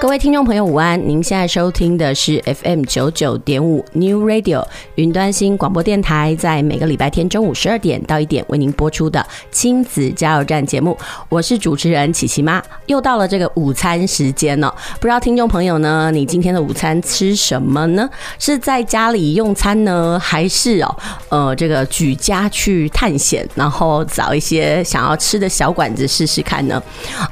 [0.00, 1.00] 各位听众朋友，午安！
[1.08, 10.98] 您现在收听的是 FM 九九点五 New Radio 云端新广播电台，在每个礼拜天中午十二点到一点为您播出的亲子加油站节目。
[11.28, 14.74] 我是主持人琪琪妈，又到了这个午餐时间了。
[15.00, 18.10] 不知道听众朋友呢，你今天的午餐吃什么呢？
[18.38, 20.96] 是在家里用餐呢，还是哦，
[21.28, 26.82] 呃，这个举家去探险，然后找一些想要吃的小馆子试试看呢？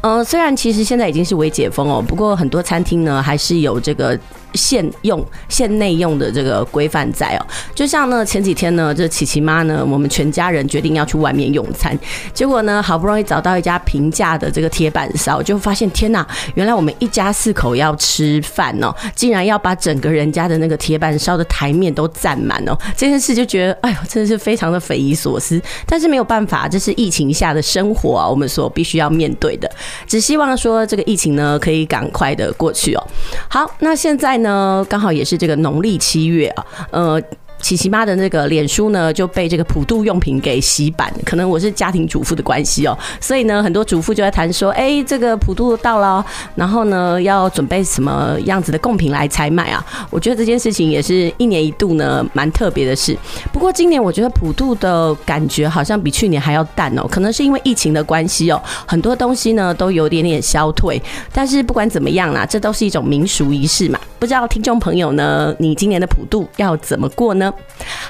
[0.01, 2.63] 呃，虽然其实现在已经是微解封哦，不过很多。
[2.63, 4.17] 餐厅呢，还是有这个。
[4.55, 11.99] 限用、限内用的这个规范在哦，就像呢前几天呢，这琪琪妈呢，我们全家人决定要去外面用餐，
[12.33, 29.71] 结果呢好不容易找到一家平价的这个铁板烧，就发现天哪，原来我们一家四口要吃饭哦，竟然要把整个人家的那个铁板烧的台面都占满哦，这件事就觉得哎呦，真的是非常的匪夷所思，但是没有办法，这是疫情下的生活啊，我们所必须要面对的，
[30.07, 33.07] 只希望说这个疫情呢可以赶快的过去哦。
[33.49, 37.23] 好，那现在呢，刚好也是这个农历七月啊，呃。
[37.63, 41.11] 琪琪妈的那个脸书呢，就被这个普渡用品给洗版。
[41.25, 46.23] 可能我是家庭主妇的关系哦，所以呢，很多主妇就在谈说，哎，这个普渡到了，
[46.57, 49.85] 然后呢，要准备什么样子的贡品来采买啊？
[50.11, 53.17] 我觉得这件事情也是一年一度呢，蛮特别的事。
[53.53, 61.01] 不过今年我觉得普渡的感觉好像比去年还要淡哦，可能是因为疫情的关系哦，很多东西呢都有点点消退。
[61.33, 63.99] 但是不管怎么样啦，这都是一种民俗仪式嘛。
[64.19, 67.52] 不知道听众朋友呢，你今年的普渡要怎么过呢？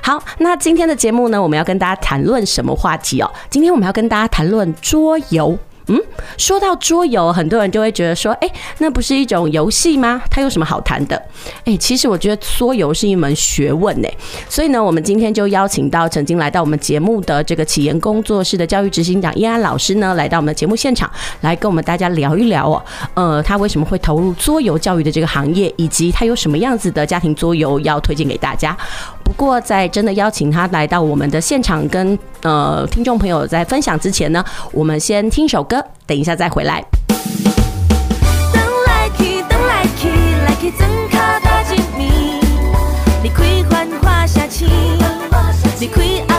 [0.03, 3.31] 好，那今天的节目呢，我们要跟大家谈论什么话题哦？
[3.49, 5.59] 今天我们要跟大家谈论桌游。
[5.89, 6.01] 嗯，
[6.39, 8.49] 说到桌游，很多人就会觉得说，哎，
[8.79, 10.23] 那不是一种游戏吗？
[10.31, 11.21] 它有什么好谈的？
[11.65, 14.09] 哎，其实我觉得桌游是一门学问呢。
[14.49, 21.11] 所以呢，我们今天就邀请到曾经来到我们节目的这个启言工作室的教育执行长叶安老师呢，来到我们的节目现场，
[21.41, 22.81] 来跟我们大家聊一聊哦。
[23.15, 28.75] 呃，他为什么会投入桌游教育的这个行业，以及他有什么样子的家庭桌游要推荐给大家。
[29.25, 36.85] 不过，在真的邀请他来到我们的现场，跟呃听众朋友在分享之前呢，我们先听首歌，等一下再回来。
[39.25, 39.29] 有
[40.59, 40.83] 一首
[43.65, 44.43] 歌我上
[46.29, 46.32] 爱。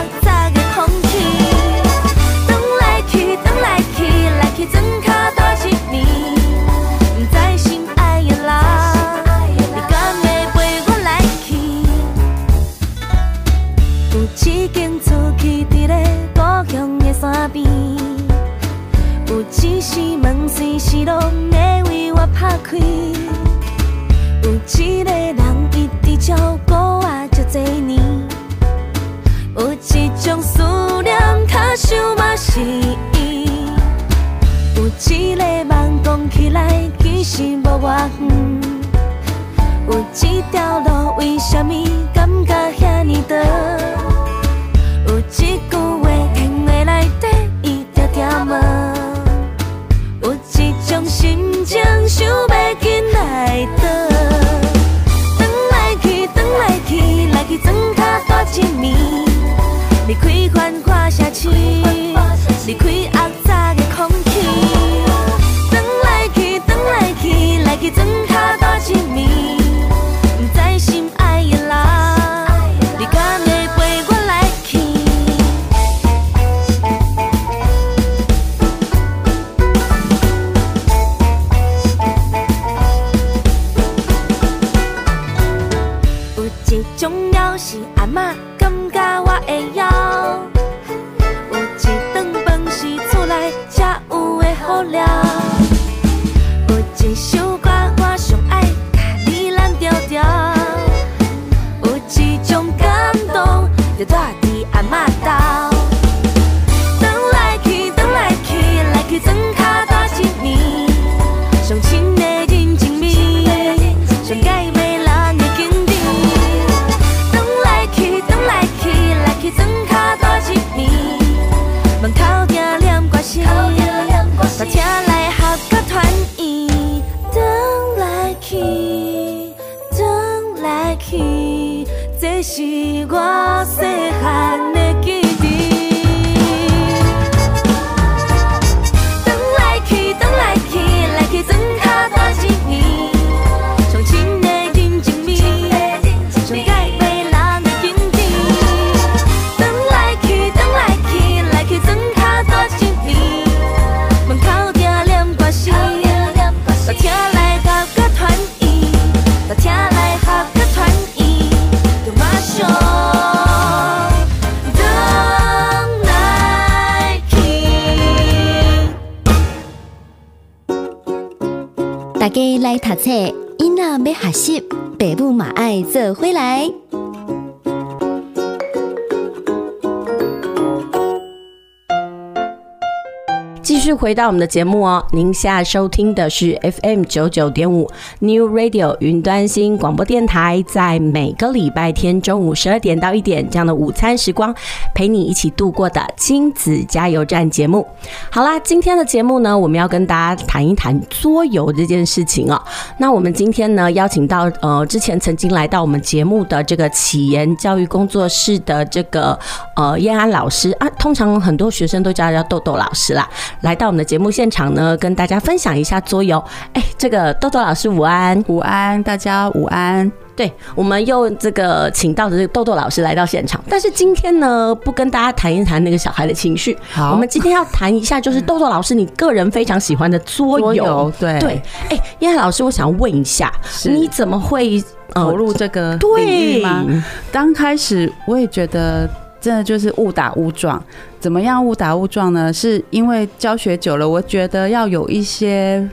[184.04, 194.54] 回到我们的节目哦，您现在收听的是 FM 九九点五 New Radio 云端新广播电台，在每个礼拜天中午十二点到一点这样的午餐时光，
[194.94, 197.86] 陪你一起度过的亲子加油站节目。
[198.30, 202.62] 好啦，今天的节目呢，我们要跟大家谈一谈桌游这件事情哦。
[202.98, 209.38] 那我们今天呢，邀请到呃之前曾经来到我们节目的这个启言教育工作室的这个
[209.76, 213.26] 呃燕安老师啊，通常很多学生都叫他叫豆豆老师啦。
[213.62, 216.42] 来到们的节目现场呢，跟大家分享一下桌游。
[216.72, 220.10] 哎，这个豆豆老师午安，午安，大家午安。
[220.36, 226.76] 对，我们又这个请到的这个豆豆老师来到现场，但是今天呢，不跟大家谈一谈那个小孩的情绪。
[226.90, 231.12] 好，我们今天要谈一下，就是 豆豆老师你个人非常喜欢的桌游。
[231.20, 231.62] 对对。
[231.88, 233.52] 哎，燕老师，我想问一下，
[233.84, 234.82] 你怎么会
[235.14, 236.84] 投入这个领域吗？
[237.30, 239.08] 刚开始我也觉得。
[239.44, 240.82] 真的就是误打误撞，
[241.20, 242.50] 怎么样误打误撞呢？
[242.50, 245.86] 是因为教学久了，我觉得要有一些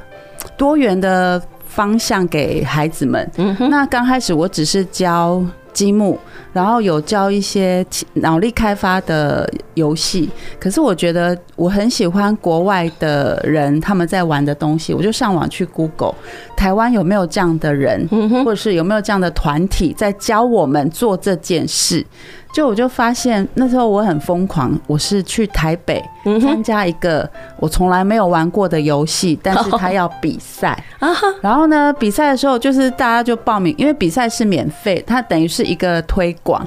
[0.56, 3.30] 多元的方向给孩子们。
[3.36, 5.44] 嗯，那刚开始我只是教
[5.74, 6.18] 积木，
[6.54, 10.30] 然后有教一些脑力开发的游戏。
[10.58, 16.16] 可是我觉得我很喜欢国外的人他们在玩的东西，我就上网去 Google，
[16.56, 18.08] 台湾有没有这样的人，
[18.46, 22.06] 或者是有没有这样的团体在教我们做这件事。
[22.54, 26.04] 就我就发现那时候我很疯狂，我是去台北
[26.42, 30.78] 参加一个我从来没有玩过的游戏，但是他要比赛，
[31.42, 36.66] 然后呢，比赛的时候就是大家就报名，因为比赛是免费，它等于是一个推广。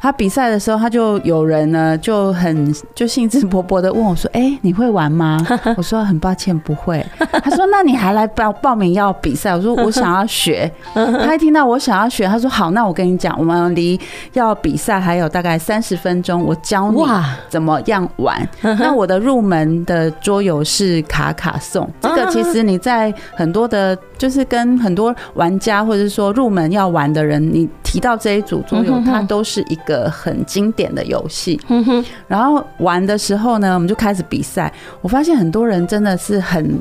[0.00, 5.44] 他比赛的时候，他就有人呢就很就兴致勃勃的问我说：“哎、欸，你会玩吗？”
[5.76, 7.04] 我说：“很抱歉，不会。”
[7.42, 13.98] 他说：“那你还来报报名要比赛？”我说：“我想要学。” 他一听到我想要学，他说：“好，那我跟你讲，我们离
[14.34, 17.02] 要比赛还有大概三十分钟，我教你
[17.48, 18.48] 怎么样玩。
[18.78, 29.86] 那我的入门的桌游是卡卡颂，这个其实你在很多的，就是跟很多玩家或者是说入门要玩的人，你提到这一组桌游，它都是一个。
[29.86, 31.60] 个很经典的游戏，
[32.26, 34.72] 然后玩的时候呢，我们就开始比赛。
[35.00, 36.76] 我发现很多人真的是很，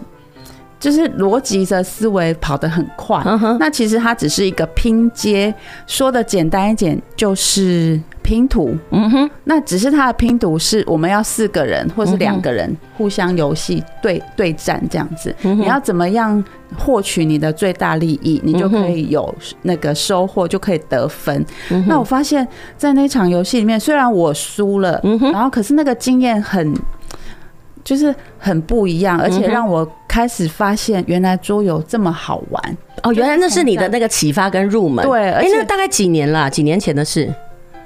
[0.79, 3.23] 就是逻辑的思维跑得很快。
[3.59, 5.53] 那其实它只是一个拼接，
[5.85, 8.01] 说的简单一点就是。
[8.25, 16.43] 拼图，嗯哼，那只是它的拼图是我们要四个人或是两个人互相游戏对对战这样子，你要怎么样
[16.75, 21.45] 获取你的最大利益，你就可以有那个收获，就可以得分。
[21.87, 24.99] 那我发现，在那场游戏里面，虽然我输了，
[25.31, 26.73] 然后可是那个经验很，
[27.83, 32.77] 就是很不一样，而且让我开始发现，原来桌游这么好玩。
[33.03, 33.13] 哦！
[33.13, 36.49] 原来那是你的那个启发跟入门，对，而且那大概几年了？
[36.49, 37.31] 几年前的事。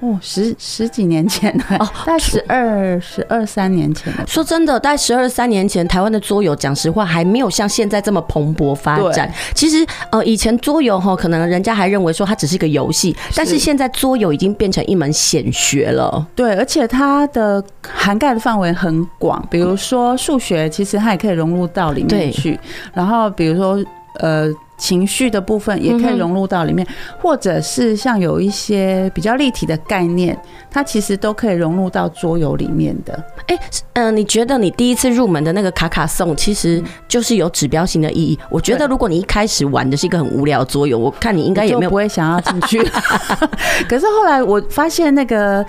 [0.01, 4.23] 哦，十十几年前了哦，大概十二十二三年前了。
[4.25, 9.29] 说真的，大概十二三年前，台湾的桌游，讲实话还没有像现在这么蓬勃发展。
[9.53, 16.25] 其实，呃，以前桌游哈，可能人家还认为说它只是一个游戏，但是现在桌游已经变成一门显学了。
[16.33, 22.57] 对，而且它的涵盖的范围很广，比如说数学，其实它也可以融入到里面去。
[22.93, 23.83] 然后，比如说，
[24.19, 24.49] 呃。
[24.79, 26.87] 情绪的部分也可以融入到里面，
[27.21, 30.35] 或者是像有一些比较立体的概念，
[30.71, 33.23] 它其实都可以融入到桌游里面的。
[33.47, 33.59] 哎，
[33.93, 38.39] 嗯，你觉得你第一次入门的那个卡卡颂，其实就是有指标性的意义？
[38.49, 42.81] 我觉得如果你一开始玩的是一个很无聊的桌游，我看你应该也没有不会想要进去。
[43.89, 45.65] 可是后来我发现那个，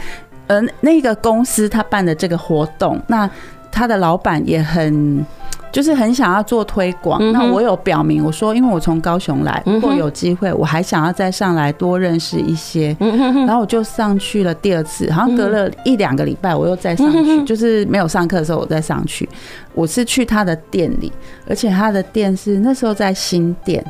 [0.46, 3.28] 呃，那个公司他办的这个活动，那
[3.72, 5.26] 他的老板也很。
[5.72, 19.28] 就是很想要做推广，那我有表明我说，因为我从高雄来，如果有机会，我还想要再上来多认识一些，然后我就上去了第二次，好像隔了一两个礼拜，我又再上去，就是没有上课的时候我再上去，
[19.74, 21.12] 我是去他的店里，
[21.48, 23.84] 而且他的店是那时候在新店。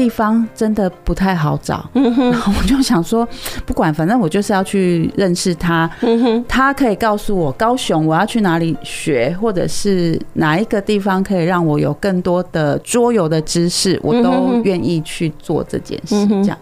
[0.00, 3.28] 地方真的不太好找，然后 我就想说，
[3.66, 5.90] 不管，反正我就是要去认识他。
[6.48, 16.26] 他可以告诉我高雄我要去哪里学，或者是哪一个地方可以让我有更多的桌游的知识，我都愿意去做这件事。
[16.26, 16.58] 这样，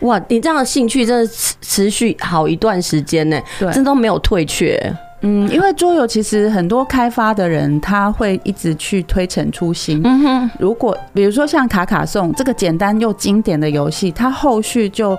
[0.00, 3.40] 哇，你这样的兴趣真的持持续好一段时间呢，
[3.72, 4.92] 真都没有退却。
[5.22, 10.00] 嗯，因为桌游其实很多开发的人他会一直去推陈出新。
[10.04, 15.16] 嗯哼，如果比如说像卡卡颂这个简单又经典的游戏，它后续就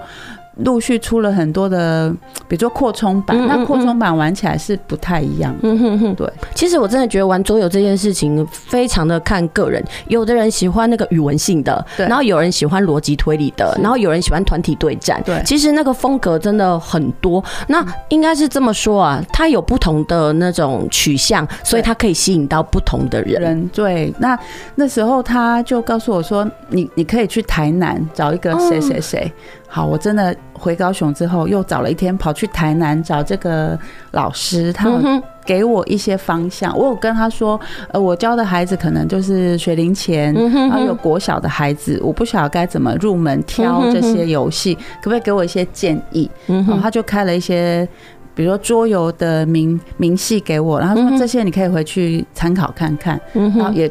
[0.57, 2.13] 陆续出了很多的，
[2.47, 5.59] 比如说扩充版，嗯嗯嗯那扩充版玩起来是不太一样的。
[5.63, 6.31] 嗯哼哼，对。
[6.53, 17.43] 其实我真的觉得玩桌游这件事情非常的看个人，有的人喜欢那个语文性的，然后有人喜欢逻辑推理的，然后有人喜欢团体对战，对其实那个风格真的很多。
[17.67, 23.41] 那应该是这么说啊，它有不同的那种取向，所以它可以吸引到不同的人。
[23.41, 24.37] 人对，那
[24.75, 29.33] 那时候他就告诉我说：“你你可以去台南找一个谁谁谁。”
[29.75, 33.75] 好，我真的回高雄之后，又找了一天，跑去台南找这个
[34.11, 35.01] 老师，他有
[35.43, 36.77] 给我一些方向。
[36.77, 47.89] 我有跟他说：“呃，我教的孩子可能就是学龄前，然后有国小的孩子，我不晓得该怎么入门挑这些游戏，可不可以给我一些建议？”然后他就开了一些。
[48.35, 53.87] 比如说桌游的明明细给我，然后说这些你可以回去参考看看，然后也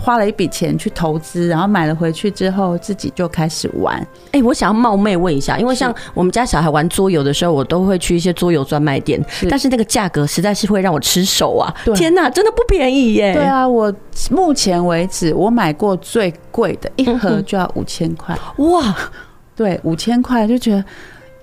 [0.00, 3.96] 花了一笔钱去投资，然后买了回去之后自己就开始玩。
[4.26, 11.74] 哎、欸，我想要冒昧问一下，因为像我们家小孩玩桌游的时候，我都会去一些桌游专卖店，是但是那个价格实在是会让我吃手啊！
[11.94, 13.32] 天哪，真的不便宜耶！
[13.34, 13.92] 对啊，我
[14.30, 18.94] 目前为止我买过最贵的一盒就要五千块，哇！
[19.56, 20.84] 对，五千块就觉得。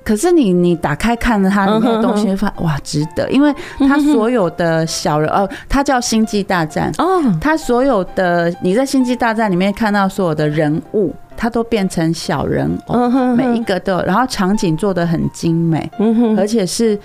[0.03, 6.91] 可是你你打开看了它里面的东西，会发现哇，值得，因为它所有的小人哦，它叫星际大战。
[6.97, 15.89] 哦，它所有的你在星际大战里面看到所有的人物，它都变成小人偶，每一个都有，然后场景做的很精美，
[16.37, 16.99] 而且是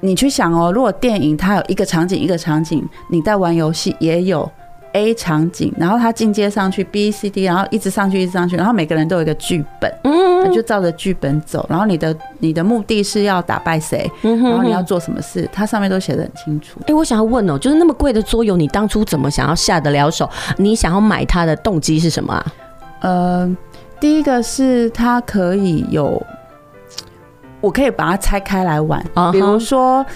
[0.00, 4.50] 你去想哦，如果电影它有一个场景一个场景，你在玩游戏也有。
[4.94, 16.78] A 场景，然后他进阶上去 B、C、D，然后一直上去，一直上去，然后每个人都有一个剧本，嗯，就照着剧本走，然后你的你的目的是要打败谁，然后你要做什么事，它上面都写得很清楚。
[16.86, 20.30] 哎，我想要问哦，就是那么贵的桌游，你当初怎么想要下得了手？
[20.58, 22.46] 你想要买它的动机是什么啊？
[23.00, 23.56] 呃，
[23.98, 26.24] 第一个是它可以有，
[27.60, 30.06] 我可以把它拆开来玩，比如说。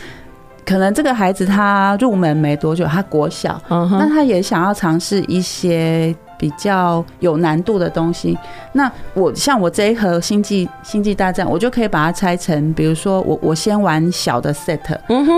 [0.69, 8.37] 可能这个孩子他入门没多久，他国小，那他也想要尝试一些比较有难度的东西。
[8.75, 14.79] 那我像我这一盒星际星际大战，我就可以把它拆成，比如说我我先玩小的 set，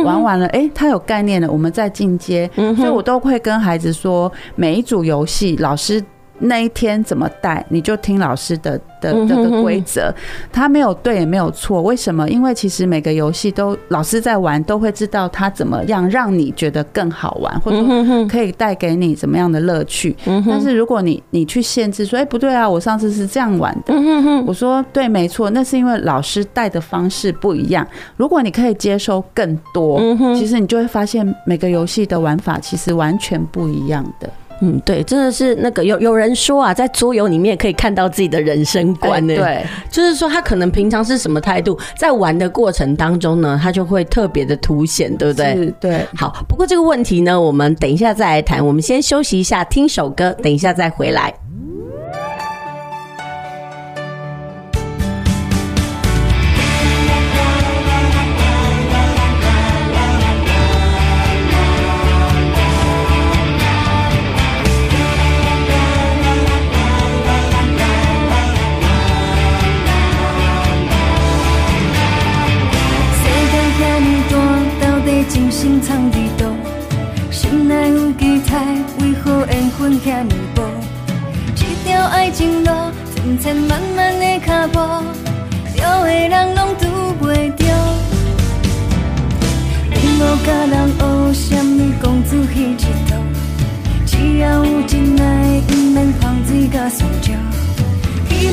[0.04, 2.50] 玩完了，哎，他有概念了，我们再进阶。
[2.76, 6.04] 所以我都会跟孩子说，每一组游戏老师。
[6.40, 10.12] 那一天怎么带，你就听老师的的的规则，
[10.52, 11.82] 他没有对也没有错。
[11.82, 12.28] 为什么？
[12.28, 20.16] 因为其实每个游戏都老师在玩，都会知道他怎么样让你觉得更好玩，或者说可以带给你怎么样的乐趣。
[20.47, 23.94] 但是如果你你去限制说，哎，不对啊，我上次是这样玩的，
[24.47, 27.87] 我说对，没错，那是因为老师带的方式不一样。
[28.16, 30.00] 如果你可以接受更多，
[30.35, 34.30] 其实你就会发现每个游戏的玩法其实完全不一样的。
[34.60, 39.34] 嗯，对，真的是那个有有人说啊，在桌游里面可以看到自己的人生观呢。
[39.34, 45.54] 对，就是说他可能平常是什么态度，在玩的过程当中呢，他就会特别的凸显，对不对？
[45.54, 46.06] 是，对。
[46.14, 48.64] 好，不过这个问题呢，我们等一下再来谈。
[48.64, 51.32] 我们先休息一下，听首歌，等一下再回来。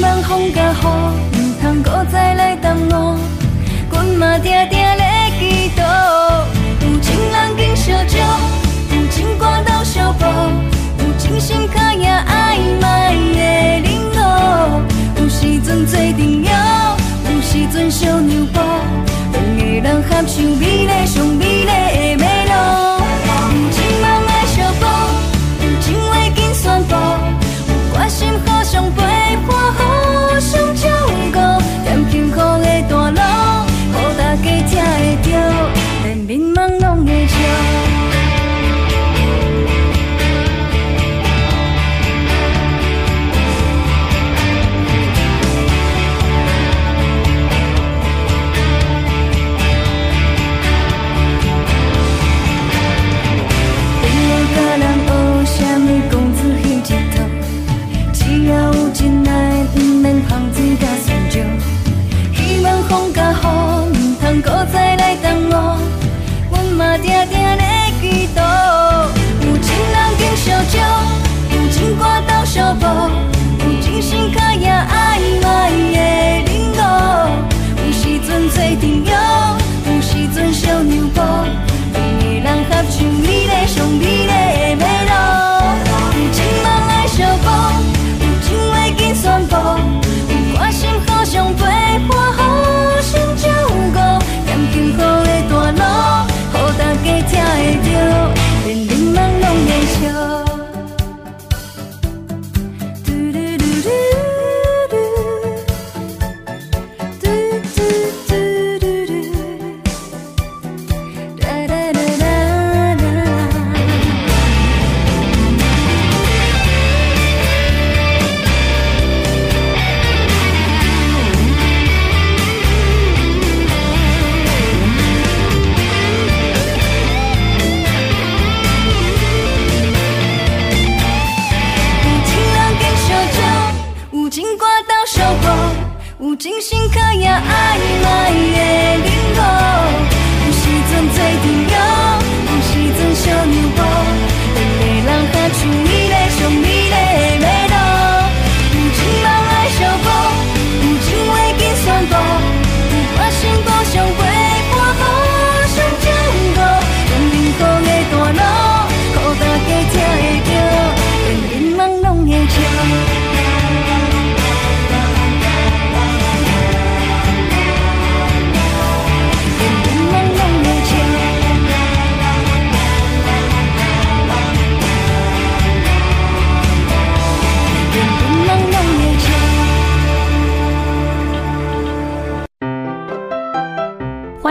[0.07, 0.85] 人风甲雨，
[1.35, 3.19] 唔通搁再来耽误，
[3.91, 5.83] 阮嘛定定咧祈祷。
[6.79, 8.17] 有情人经烧酒，
[8.95, 10.25] 有情歌斗相抱，
[10.99, 14.17] 有情心考验爱卖的领悟。
[15.19, 16.51] 有时阵做朋友，
[17.29, 18.61] 有时阵小牛步，
[19.33, 21.56] 两个人合唱美丽相依。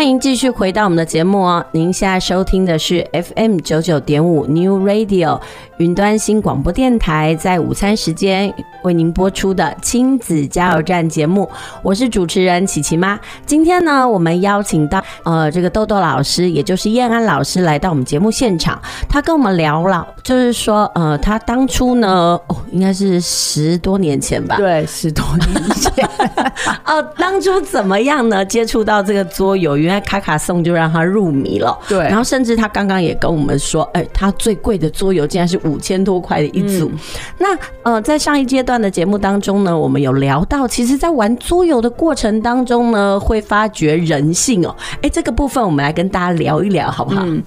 [0.06, 1.66] 欢迎继续回到我们的节目哦！
[1.72, 5.40] 您现在收听的是 FM 九九点五 New Radio
[5.78, 11.46] 云端新广播电台，在午餐时间为您播出的亲子加油站节目，
[11.82, 13.20] 我是主持人琪琪妈。
[13.44, 22.08] 今天呢，我们邀请到呃这个豆豆老师，也就是燕安老师来到我们节目现场，他跟我们聊了，就是说呃他当初呢，
[22.46, 24.56] 哦应该是十多年前吧？
[24.56, 26.08] 对，十多年前
[26.86, 28.42] 哦，当初怎么样呢？
[28.42, 29.76] 接触到这个桌游。
[29.76, 31.98] 原来卡卡颂就让他入迷了，对。
[31.98, 36.90] 然后甚至他刚刚也跟我们说，哎、欸，他最贵的桌游竟然是五千多块的一组。
[36.92, 36.98] 嗯、
[37.38, 44.74] 那呃，在上一阶段的节目当中呢，我们有聊到，其实，在玩桌游的过程当中呢，会发掘人性哦。
[44.96, 47.22] 哎、欸，这个部分我们来跟大家聊一聊，好不好？
[47.24, 47.42] 嗯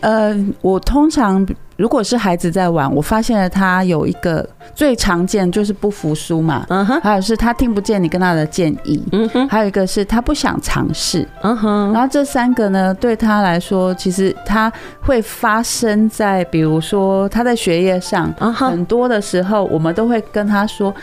[0.00, 1.46] 呃，我通常
[1.80, 20.94] 如果是孩子在玩，我发现了他有一个最常见就是不服输嘛，嗯哼，还有是他听不见你跟他的建议，嗯哼，还有一个是他不想尝试，嗯哼，然后这三个呢，对他来说，其实他会发生在比如说他在学业上，很多的时候，我们都会跟他说，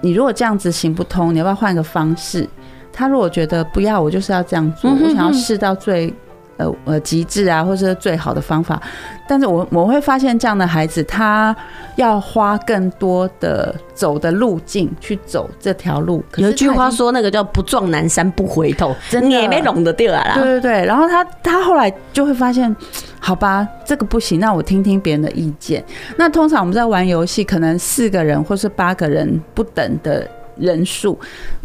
[0.00, 2.48] 你如果这样子行不通，你要不要换个方式？
[2.90, 6.14] 他如果觉得不要，我就是要这样做，我想要试到最。
[6.62, 8.80] 呃呃，极致啊，或是最好的方法，
[9.28, 11.54] 但是我我会发现这样的孩子，他
[11.96, 16.22] 要花更多的走的路径去走这条路。
[16.36, 20.34] 有一句话说，那个叫“不撞南山不回头 ”，真的你也没拢得掉啊。
[20.34, 22.74] 对对对，然后他他后来就会发现，
[23.18, 25.84] 好吧，这个不行，那我听听别人的意见。
[26.16, 30.28] 那通常我们在玩游戏，可能四个人或是八个人不等的。
[30.62, 31.18] 人数，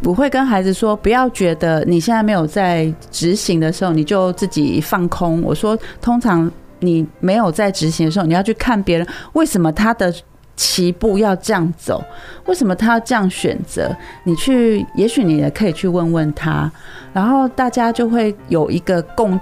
[0.03, 5.41] 我会跟孩子说，不要觉得你现在没有在执行的时候，你就自己放空。
[5.43, 10.13] 我说，通常你没有在执行的时候，你要去看别人为什么他的
[10.55, 12.03] 棋步要这样走，
[12.47, 13.95] 为什么他要这样选择。
[14.23, 16.71] 你去，也许你也可以去问问他，
[17.13, 19.39] 然后大家就会有一个共。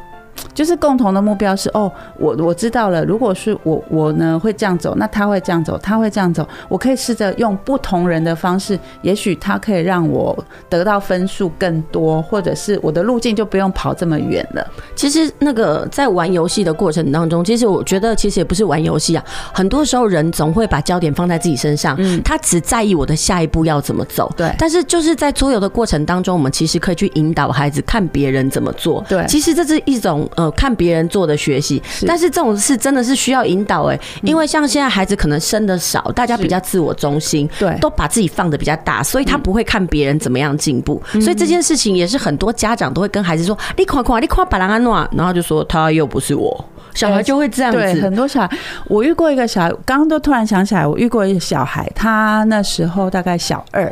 [0.54, 3.04] 就是共同的目标是哦，我我知道了。
[3.04, 6.48] 如果是我我呢会这样走，那他会这样走，他会这样走。
[6.70, 10.38] 我可以试着用不同人的方式，也许他可以让我
[10.70, 14.66] 得到分数更多，或者是我的路径就不用跑这么远了。
[14.96, 19.24] 其实那个在玩游戏的过程当中，其实我觉得其实也不是玩游戏啊。
[19.54, 24.32] 很多时候人总会把焦点放在自己身上，嗯，他只在意我的下一步要怎么走。
[24.38, 29.04] 对，但是就是在桌游的过程当中，我们其实可以去引导孩子看别人怎么做。
[29.08, 30.25] 对，其实这是一种。
[30.36, 47.78] 呃，看别人做的学习，但是这种事真的是需要引导哎，因为像现在孩子可能生的少，大家比较自我中心，对，都把自己放的比较大，所以他不会看别人怎么样进步，所以这件事情也是很多家长都会跟孩子说：“你看看，你看别人安诺，然后就说他又不是我，小孩就会这样子。
[47.78, 48.58] 对，很多小孩，
[48.88, 53.92] 我遇过一个小孩，刚刚都突然想起来，我遇过一个小孩，他那时候大概小二，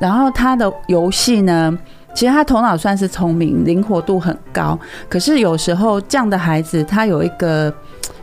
[0.00, 1.76] 然后他的游戏呢。
[2.14, 4.78] 其实他头脑算是聪明，灵活度很高。
[5.08, 7.72] 可是有时候这样的孩子，他有一个，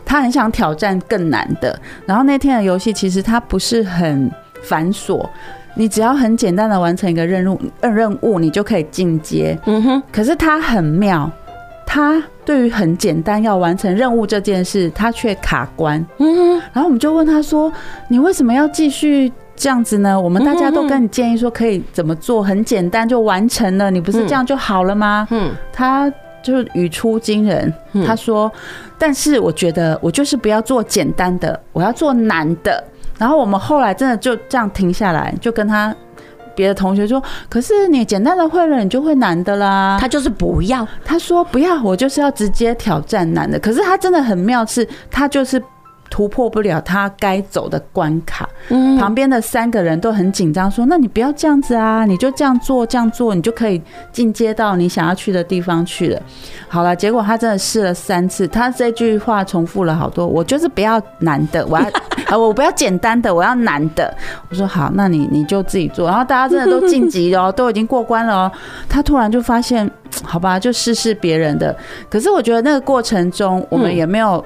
[0.04, 1.78] 他很想挑战更难的。
[2.04, 4.30] 然后那天的游戏其实他不是很
[4.62, 5.26] 繁琐，
[5.74, 9.58] 你只要很简单的完成一个任务，任务你就可以进阶。
[9.64, 10.02] 嗯哼。
[10.12, 11.30] 可是他很妙，
[11.86, 16.04] 他对于很简单要完成任务这件事，他却卡关。
[16.18, 16.62] 嗯哼。
[16.74, 17.72] 然后我们就问他说
[18.08, 25.26] ：“你为什么要继续？”这样子呢，我们大家都跟你建议说可以怎么做，很简单就完成了，你不是这样就好了吗？
[25.30, 27.72] 嗯，他就是语出惊人，
[28.06, 28.52] 他说
[28.98, 32.84] ：“但是我觉得我就是不要做简单的，我要做难的。”
[33.18, 35.92] 然后我们后来真的就这样停下来，就跟他
[36.54, 43.58] 别的同学说：“可是你简单的会了，你就会难的啦。”他就是不要，他说不要，我就是要直接挑战难的。
[43.58, 45.60] 可是他真的很妙，是他就是。
[46.10, 48.48] 突破不了他该走的关卡。
[48.68, 56.20] 嗯旁边的三个人都很紧张，说：“那你不要这样子啊，你就这样做，这样做，你就可以进阶到你想要去的地方去了。”
[56.66, 60.26] 好了，结果他真的试了三次，他这句话重复了好多。
[60.26, 61.84] 我就是不要难的，我要
[62.26, 64.12] 啊，我不要简单的，我要难的。
[64.48, 66.08] 我说好，那你你就自己做。
[66.08, 68.52] 然后大家真的都晋级哦，都已经过关了哦。
[68.88, 69.88] 他突然就发现，
[70.24, 71.76] 好吧，就试试别人的。
[72.10, 74.44] 可是我觉得那个过程中，我们也没有。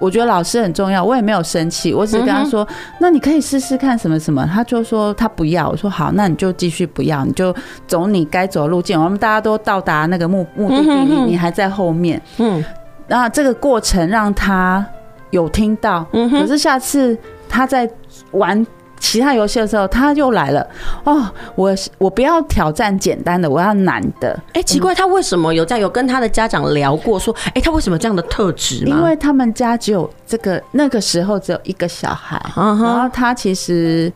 [0.00, 2.66] 我觉得老师很重要，我也没有生气，我只是跟他说
[2.98, 7.54] ：“那你可以试试看什么什么。”他就说他不要，我说好，那你就继续不要，你就
[7.86, 8.98] 走你该走的路径。
[8.98, 12.20] 我们大家都到达那个目目的地，你你还在后面。
[12.38, 12.64] 嗯，
[13.06, 14.84] 那这个过程让他
[15.30, 17.16] 有听到，可是下次
[17.48, 17.88] 他在
[18.30, 18.66] 玩
[19.00, 20.64] 其他游戏的时候，他又来了。
[21.02, 24.38] 哦，我我不要挑战简单的，我要难的。
[24.52, 25.80] 哎，奇怪，他为什么有这样？
[25.80, 28.96] 有跟他的家长聊过，说，哎，他为什么这样的特质吗？
[28.96, 34.12] 因为他们家只有这个，那个时候只有一个小孩，然后他其实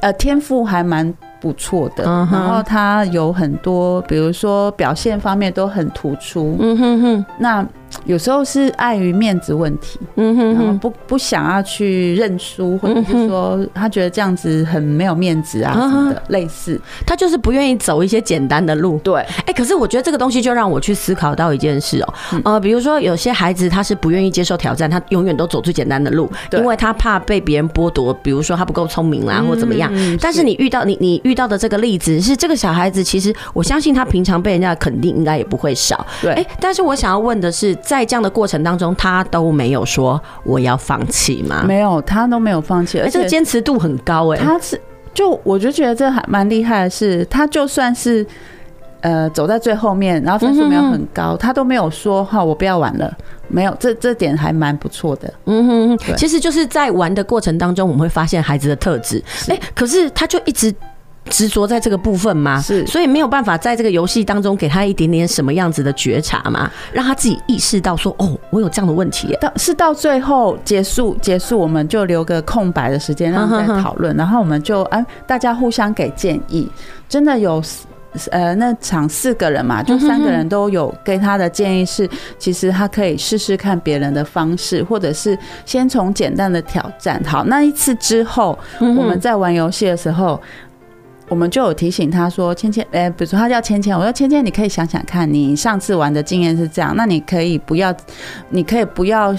[0.00, 6.56] 呃天赋还蛮不错的，然后他有很多，比如说表现方面都很突出。
[6.60, 7.66] 嗯哼哼，那。
[8.04, 18.98] 有时候是碍于面子问题，嗯哼，然后不不想要去认输，或者是说他觉得这样子很没有面子啊什么的，类似，他就是不愿意走一些简单的路。
[18.98, 29.90] 对，哎，可是我觉得这个东西就让我去思考到一件事哦，呃，比如说有些孩子他是不愿意接受挑战，他永远都走最简单的路，因为他怕被别人剥夺，比如说他不够聪明啦，或怎么样。
[30.20, 36.06] 但是你遇到你你遇到的这个例子是这个小孩子，其实我相信他平常被人家肯定应该也不会少。
[36.20, 37.75] 对，哎，但是我想要问的是。
[37.76, 41.64] 在这样的过程当中，他都没有说我要放弃吗？
[41.66, 44.38] 没有，他都没有放弃，而且坚持度很高哎。
[44.38, 44.80] 他是
[45.14, 48.26] 就我就觉得这还蛮厉害的是，他就算是
[49.00, 53.16] 呃走在最后面，然后分数没有很高，他都没有说哈我不要玩了，
[53.48, 55.32] 没有，这这点还蛮不错的。
[55.44, 59.22] 嗯哼，其实就是在玩的过程当中，我们会发现孩子的特质。
[59.48, 60.74] 哎，可是他就一直。
[61.30, 62.60] 执着在这个部分吗？
[62.60, 66.70] 是，所以没有办法在这个游戏当中给他一点点什么样子的觉察吗？
[66.92, 69.36] 让他自己意识到说，哦，我有这样的问题。
[69.40, 76.68] 到是到最后结束结束，我们就留个空白的时间让他们再讨论，然后我们就哎，大家互相给建议。
[77.08, 77.62] 真的有
[78.30, 82.08] 呃，那场四个人嘛，就三个人都有给他的建议是，
[82.38, 87.22] 其实他可以试试看别人的方式，或者是先从简单的挑战。
[87.26, 90.40] 好，那一次之后，我们在玩游戏的时候。
[91.28, 97.94] 我们就有提醒他说：“芊芊，哎，比如说他叫芊芊，我说芊芊，你可以想想看，你上次玩的经验是这样，那你可以不要，
[98.50, 99.34] 你可以不要，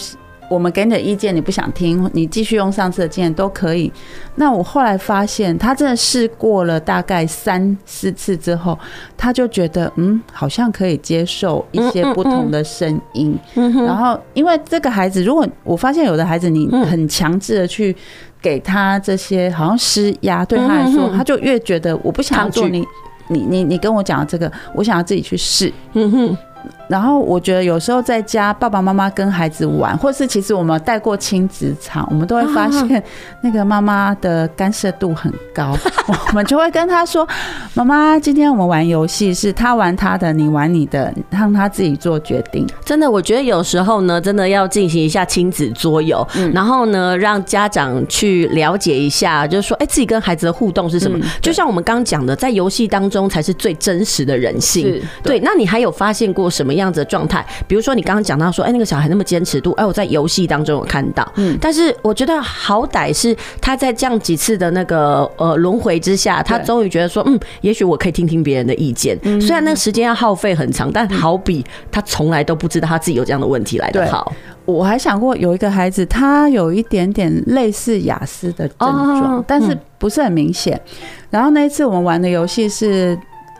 [0.49, 3.91] 我们给你的意见你不想听，你继续用上次的经验都可以。
[4.36, 8.77] 那我后来发现，他真的试过了大概三四次之后，
[9.15, 13.38] 他就觉得嗯，好像可以接受一些不同的声音。
[13.53, 17.95] 然后，因为这个孩子，如果我发现有的孩子，你很强制的去。”
[18.39, 22.86] 给他这些好像施压，对他来说，他就越觉得我不想要做你，
[23.29, 25.73] 你你你跟我讲的这个，我想要自己去试。
[25.93, 26.38] 嗯哼。
[26.88, 33.03] 然后我觉得有时候在家，爸爸妈妈跟孩子玩，或是其实我们带过亲子场，我们都会发现
[33.41, 35.77] 那个妈妈的干涉度很高。
[36.30, 37.27] 我们就会跟他说
[37.73, 51.19] ：“妈妈，今天我们玩游戏，是他玩他的，你玩你的，让他自己做决定。”真的，我觉得有时候呢，真的要进行一下亲子桌游，然后呢，让家长去了解一下，就是说，哎，自己跟孩子的互动是什么？
[51.41, 55.01] 就像我们刚刚讲的，在游戏当中才是最真实的人性。
[55.23, 57.46] 对，那你还有发现过什么样子的状态？
[57.67, 61.32] 比如说你刚刚讲到说，哎，那个小孩那么坚持度，哎，我在游戏当中有看到。
[61.36, 69.15] 嗯，但是我觉得好歹是他在这样几次的那个呃轮回之下，他终于觉得说，嗯，也许我可以听听别人的意见。
[69.39, 74.34] 虽然那个时间要耗费很长，但好比他从来都不知道他自己有这样的问题来的好。
[74.65, 80.80] 我还想过有一个孩子，他有一点点类似雅思的症状，但是不是很明显。
[81.30, 83.17] 然后那一次我们玩的游戏是。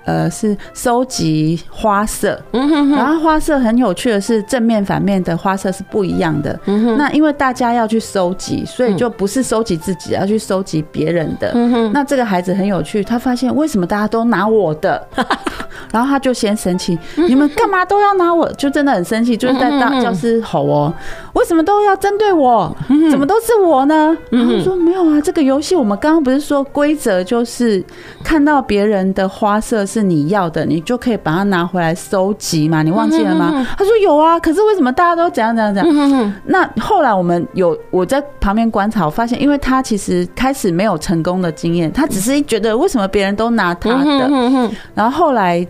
[0.08, 6.58] 呃，是收集花色，然后花色很有趣的是，正面反面的花色是不一样的。
[6.98, 11.52] 那因为大家要去收集，所以就不是收集自己，要去收集别人的。
[11.92, 15.06] 那这个孩子很有趣，他发现为什么大家都拿我的，
[15.92, 18.50] 然后他就先生气，你们干嘛都要拿我？
[18.54, 20.94] 就真的很生气，就是在大教室吼哦，
[21.34, 22.74] 为什么都要针对我？
[23.12, 24.18] 怎么都是我呢？
[24.30, 27.84] 然后说没有啊，这个游戏我们刚刚不是说规则就是
[28.24, 29.97] 看到别人的花色是。
[29.98, 32.84] 是你要的，你就可以把它拿回来收集嘛？
[32.84, 33.66] 你忘记了吗？
[33.78, 36.34] 他说有啊，可是为什么大家都怎样怎样怎样？
[36.46, 45.66] 那后来我们有我在旁边观察，我发现，因为他其实开始没有成功的经验，他只是觉得为什么别人都拿他的，然后后来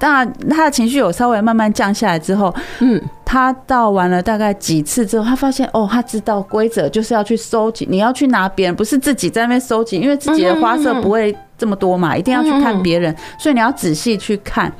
[0.00, 14.72] 当然他的情绪有稍微慢慢降下来之后，嗯，他到玩了大概几次之后，他发现哦，他知道规则就是要去收集，你要去拿别人，不是自己在那边收集，因为自己的花色不会这么多嘛，一定要去看别人，所以你要仔细去看。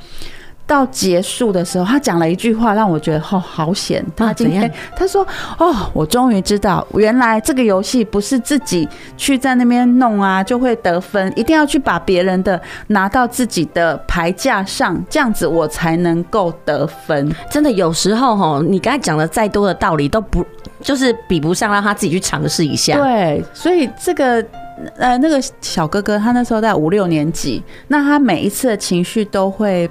[0.71, 4.01] 到结束的时候，他讲了一句话，让我觉得哦，好险。
[4.15, 5.27] 他今天他说
[5.59, 20.45] ：“哦，我终于知道，原来这个游戏不是自己去在那边弄啊就会得分，一定要去把别人的拿到自己的牌架上，这样子我才能够得分。”真的，有时候哈，你刚才讲的再多的道理都不，
[20.79, 22.97] 就是比不上让他自己去尝试一下。
[22.97, 24.41] 对，所以这个
[24.95, 29.89] 呃，那个小哥哥他那时候在五六年级，那他每一次的情绪都会。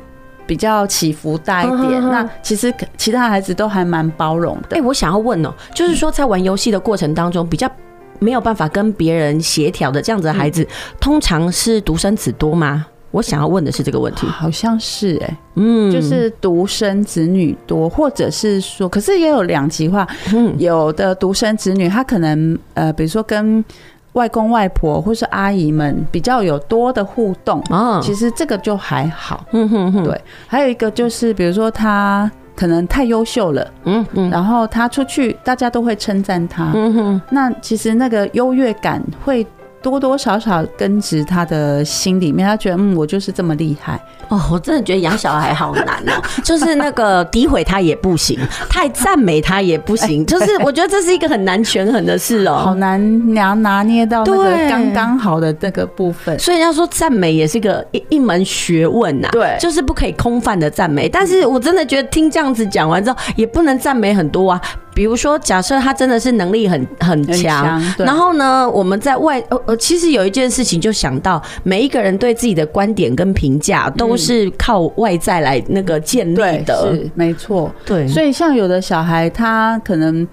[0.51, 4.77] 比较起伏大一点，那其实其他孩子都还蛮包容的。
[4.77, 7.71] 哎，我想要问哦，就是说在玩游戏的过程当中，比较
[8.19, 10.67] 没有办法跟别人协调的这样子的孩子，
[10.99, 12.85] 通常是独生子多吗？
[13.13, 14.27] 我想要问的是这个问题。
[14.27, 23.65] 好像是哎，嗯，就是独生子女多，或者是说，可是也有两极化，嗯，有的独生子女他可能呃，比如说跟。
[24.13, 27.63] 外公外婆或是阿姨们比较有多的互动，
[28.03, 29.45] 其实这个就还好。
[29.53, 30.21] 嗯哼哼，对。
[30.47, 39.47] 还有一个就是，比如说他可能太优秀了，嗯嗯，然后他出去大家都会称赞他，嗯哼，那其实那个优越感会。
[39.83, 43.99] 多多少少根植他的心里面，他觉得嗯，我就是这么厉害
[44.31, 44.41] 哦。
[44.51, 48.39] 我真的觉得养小孩好难哦，就是那个诋毁他也不行，
[48.69, 56.37] 太赞美他也不行，就是我觉得这是一个很难权衡的事哦，好难拿拿捏到那个刚刚好的这个部分。
[56.39, 61.09] 所以要说赞美也是一个一一门学问呐，对，就是不可以空泛的赞美。
[61.09, 64.61] 但是我真的觉得听这样子讲完之后，也不能赞美很多啊。
[64.93, 78.07] 比如说，假设他真的是能力很很强，然后呢，我们在外呃呃，其实有一件事情就想到，每一个人对自己的观点跟评价都是靠外在来那个建立的，是没错，对。
[78.07, 80.27] 所以像有的小孩，他可能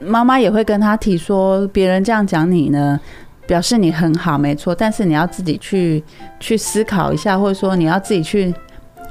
[0.00, 2.98] 妈妈也会跟他提说，别人这样讲你呢，
[3.46, 6.02] 表示你很好，没错，但是你要自己去
[6.40, 8.54] 去思考一下，或者说你要自己去。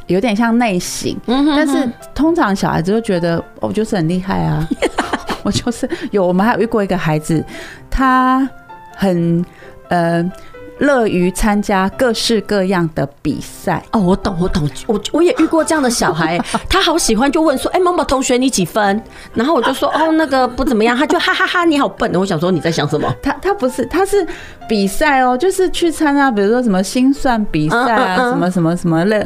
[0.05, 4.65] 有点像内省，但是通常小孩子都觉得我就是很厉害啊，
[5.43, 6.25] 我就是有。
[6.25, 7.43] 我们还有遇过一个孩子，
[7.89, 8.49] 他
[8.95, 9.43] 很
[9.89, 10.31] 呃。
[10.79, 16.37] 乐于参加各式各样的比赛哦，我懂，我懂，我我也遇过这样的小孩，
[16.69, 19.01] 他好喜欢就问说，哎、欸，某某同学你几分？
[19.33, 22.13] 然后我就说，哦，那个不怎么样，他就哈哈哈哈，你好笨。
[22.15, 23.11] 我想说你在想什么？
[23.23, 24.25] 他他不是，他是
[24.69, 29.19] 比赛哦，就是去参加，比如说什么心算比赛啊，什么什么什么类，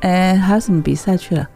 [0.00, 1.46] 哎、欸，还有什么比赛去了？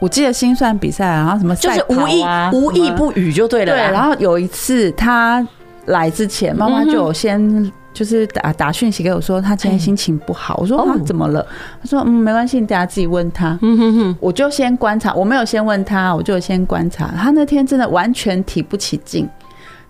[0.00, 3.72] 我记得心算比赛，然后什么就是无意无意不语就对了。
[3.72, 5.46] 对，然后有一次他
[5.86, 7.72] 来之前，妈妈就有先。
[7.92, 10.56] 就是打打讯息给我说，他今天心情不好。
[10.60, 11.44] 我说他，怎么了？
[11.82, 13.58] 他说嗯，没关系，你等下自己问他。
[13.62, 17.08] 嗯哼哼，我就先观察，我没有先问他，我就先观察。
[17.16, 19.28] 他那天真的完全提不起劲，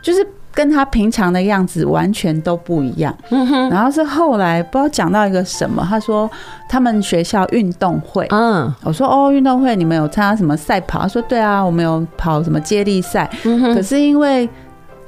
[0.03, 3.15] 就是跟他平常的样子完全都不一样。
[3.29, 6.29] 嗯哼，然后是后来不知道讲到一个什么，他说
[6.69, 8.27] 他们学校运动会。
[8.31, 11.01] 嗯，我说哦，运动会你们有参加什么赛跑？
[11.03, 13.31] 他说对啊，我们有跑什么接力赛。
[13.75, 14.49] 可是因为。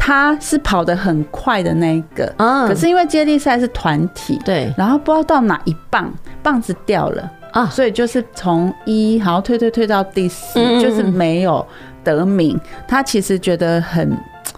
[0.04, 2.26] 他是跑得很快的那一个，
[2.66, 6.12] 可是因为接力赛是团体，对，然后不知道到哪一棒
[6.42, 11.64] 棒子掉了啊，所以就是从一，然后退退退到第四，就是没有
[12.02, 12.58] 得名。
[12.88, 14.12] 他其实觉得很。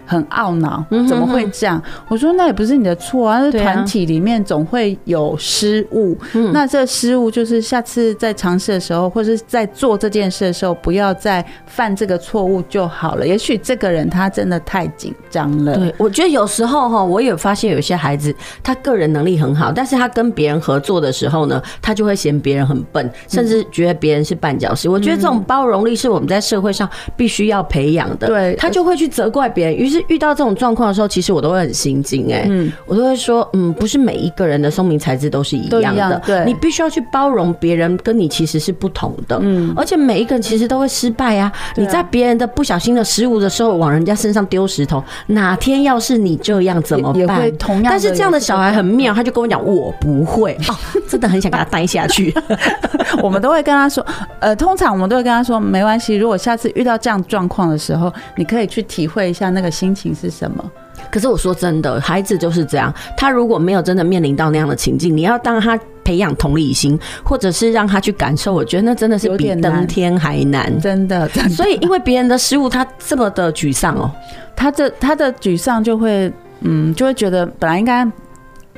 [0.05, 1.81] 很懊恼，怎么会这样？
[2.07, 6.17] 我说那也不是你的错啊，是团体里面总会有失误。
[6.53, 13.27] 那这失误就是下次在尝试的时候，或者是在做这件事的时候，不要再犯这个错误就好了。
[13.27, 15.75] 也许这个人他真的太紧张了。
[15.75, 24.87] 对，我觉得有时候哈，我有发现有些孩子他个人能力很好，但是他跟别人合作的时候呢，他就会嫌别人很笨，甚至觉得别人是绊脚石。
[24.87, 26.87] 我觉得这种包容力是我们在社会上
[27.17, 28.27] 必须要培养的。
[28.27, 29.94] 对，他就会去责怪别人，于是。
[30.07, 41.51] 遇到这种状况的时候，其实我都会很心惊哎，嗯，我都会说，嗯，不是每一个人的聪明才智都是一样的，对，你必须要去包容别人跟你其实是不同的，嗯，而且每一个人其实都会失败啊。
[41.75, 47.19] 你在别人的不小心的失误的时候往人家身上丢石头，哪天要是你这样怎么办？
[47.19, 47.85] 也会同样。
[47.89, 50.75] 但是这样的小孩很妙，他就跟我讲，我不会 哦，
[51.07, 52.33] 真的很想给他带下去。
[53.21, 54.05] 我们都会跟他说，
[54.39, 60.71] 呃，通常我们都会跟他说，没关系，如果下次遇到这样状况的时候，你可以去体会一下那个心情是什么？
[61.11, 62.93] 可是我说真的，孩子就是这样。
[63.15, 70.79] 他如果没有真的面临到那样的情境，你要当他培养同理心，或者是让他去感受，我觉得那真的是比登天还难。
[70.79, 71.49] 真的，真的。
[71.49, 74.09] 所以因为别人的失误，他这么的沮丧哦，
[74.55, 78.09] 他这他的沮丧就会，嗯，就会觉得本来应该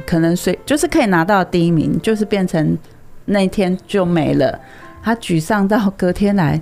[0.05, 2.77] 可能随就是可以拿到第一名，就是变成
[3.25, 4.59] 那天就没了。
[5.03, 6.61] 他沮丧到隔天来，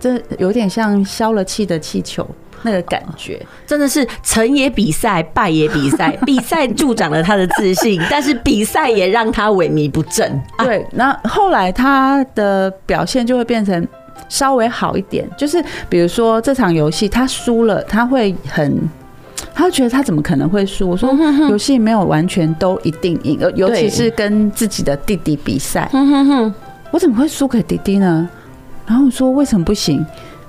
[0.00, 2.28] 这有点像消了气的气球。
[2.62, 6.16] 那个感觉真的是成也比赛，败也比赛。
[6.26, 10.40] 比赛助长了他的自信，但是比赛也让他萎靡不振。
[10.58, 13.86] 对，那后来他的表现就会变成
[14.28, 18.88] 稍微好一点，就是比如说这场游戏他输了，他会很，
[19.54, 20.88] 他会觉得他怎么可能会输？
[20.88, 21.14] 我说
[21.48, 25.88] 游戏没有完全都一定赢，尤其是跟自己的弟弟比赛，
[26.90, 28.28] 我怎么会输给弟弟呢？
[28.86, 30.04] 然后我说为什么不行？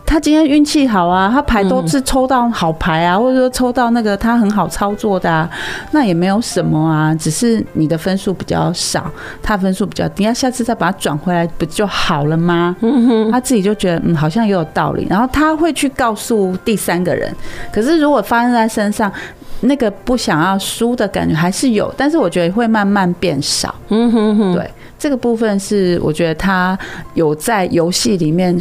[0.08, 5.48] 他今天运气好啊，他牌都是抽到好牌啊，或者说抽到那个他很好操作的啊，
[5.92, 9.12] 那也没有什么啊，只是你的分数比较少，
[9.44, 12.74] 他分数比较低，那下次再把它转回来不就好了吗？
[13.30, 17.30] 他自己就觉得嗯，好像也有道理，然后他会去告诉第三个人，
[17.70, 19.12] 可是如果发生在身上，
[19.60, 23.76] 那个不想要输的感觉还是有，但是我觉得会慢慢变少。
[23.90, 26.80] 嗯哼哼，对，这个部分是我觉得他
[27.14, 28.58] 有在游戏里面。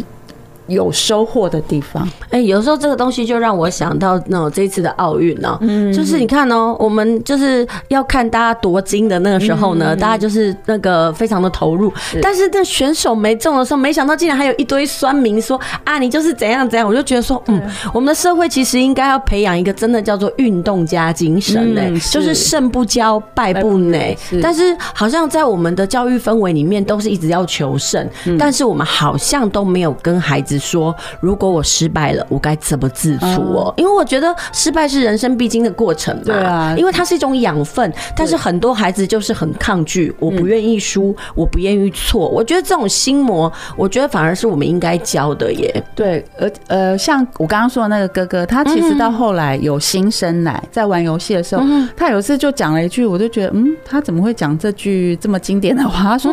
[0.66, 17.62] 有收获的地方，哎，有时候这个东西就让我想到那种这一次的奥运呢，嗯，就是你看哦，我们就是要看大家夺金的那个时候呢，大家就是那个非常的投入，但是那选手没中的时候，没想到竟然还有一堆酸民说啊，你就是怎样怎样，我就觉得说，嗯，
[17.94, 28.04] 我们的社会其实应该要培养一个真的叫做运动家精神呢，就是胜不骄，败不馁，但是好像在我们的教育氛围里面，都是一直要求胜，
[28.36, 30.55] 但是我们好像都没有跟孩子。
[30.58, 33.72] 说如果我失败了，我该怎么自处哦？
[33.76, 36.22] 因为我觉得失败是人生必经的过程嘛。
[36.24, 37.92] 对啊，因为它是一种养分。
[38.16, 42.28] 但是很多孩子就是很抗拒，我不愿意输，我不愿意错。
[42.28, 45.84] 我觉得这种心魔，我觉得反而是我们应该教的耶。
[45.94, 51.62] 对，呃呃，像我刚刚说的那个哥哥，他其实到后来有新生来，在玩游戏的时候，
[51.96, 56.02] 他有一次就讲了一句，我就觉得，嗯，他怎么会讲这句这么经典的话？
[56.10, 56.32] 他说：“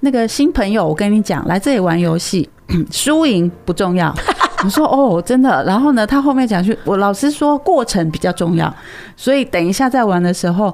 [0.00, 2.48] 那个新朋友，我跟你讲，来这里玩游戏。
[2.90, 4.14] ”输赢不重要，
[4.62, 5.64] 我说哦，真的。
[5.64, 8.72] 然后呢，他后面讲去，我老师说，过程比较重要。
[9.16, 10.72] 所以等一下在玩的时候，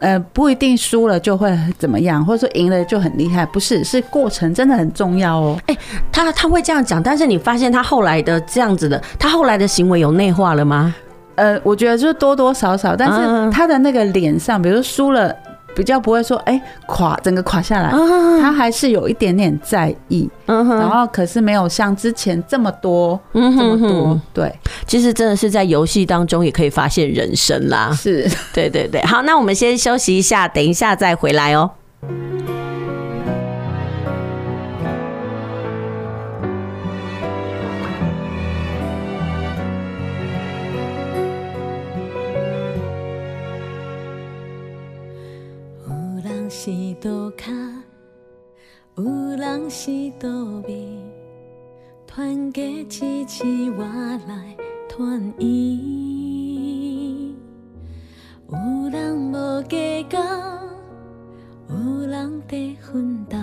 [0.00, 5.58] 呃，不一定输了就会怎么样，或者说赢了就很厉害，不是，是过程真的很重要哦。
[5.66, 5.74] 哎，
[6.12, 10.94] 他他会这样讲，但是你发现他后来的这样子的，他后来的行为有内化了吗？
[11.36, 15.34] 呃，我觉得就是多多少少，但是他的那个脸上，比如说输了。
[15.74, 17.90] 比较不会说哎、欸、垮，整个垮下来，
[18.40, 24.20] 他还是有一点点在意，然后可是没有像之前这么多，这么多。
[24.34, 24.52] 对，
[24.86, 27.90] 其实真的是在游戏当中也可以发现人生啦。
[27.92, 29.00] 是，对对对。
[29.02, 31.70] 好，那我们先休息一下，等一下再回来哦。
[47.00, 47.52] 多卡，
[48.96, 49.04] 有
[49.36, 50.28] 人是多
[50.62, 50.98] 味，
[52.08, 53.84] 团结支持我
[54.26, 54.56] 来
[54.88, 55.46] 团圆。
[58.48, 60.18] 有人无计较，
[61.68, 63.38] 有人在奋斗，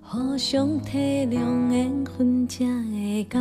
[0.00, 3.40] 互相体谅缘分才会到。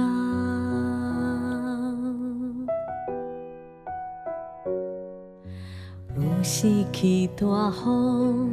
[6.18, 8.50] 有时起大风。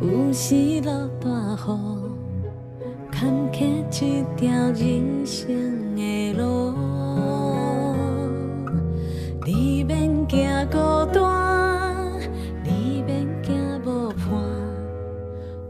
[0.00, 1.28] 有时落大
[1.66, 1.68] 雨，
[3.10, 3.64] 坎坷
[4.00, 6.72] 一条人生的路，
[9.44, 10.78] 你免惊孤
[11.12, 12.18] 单，
[12.64, 13.54] 你免惊
[13.84, 14.26] 无伴，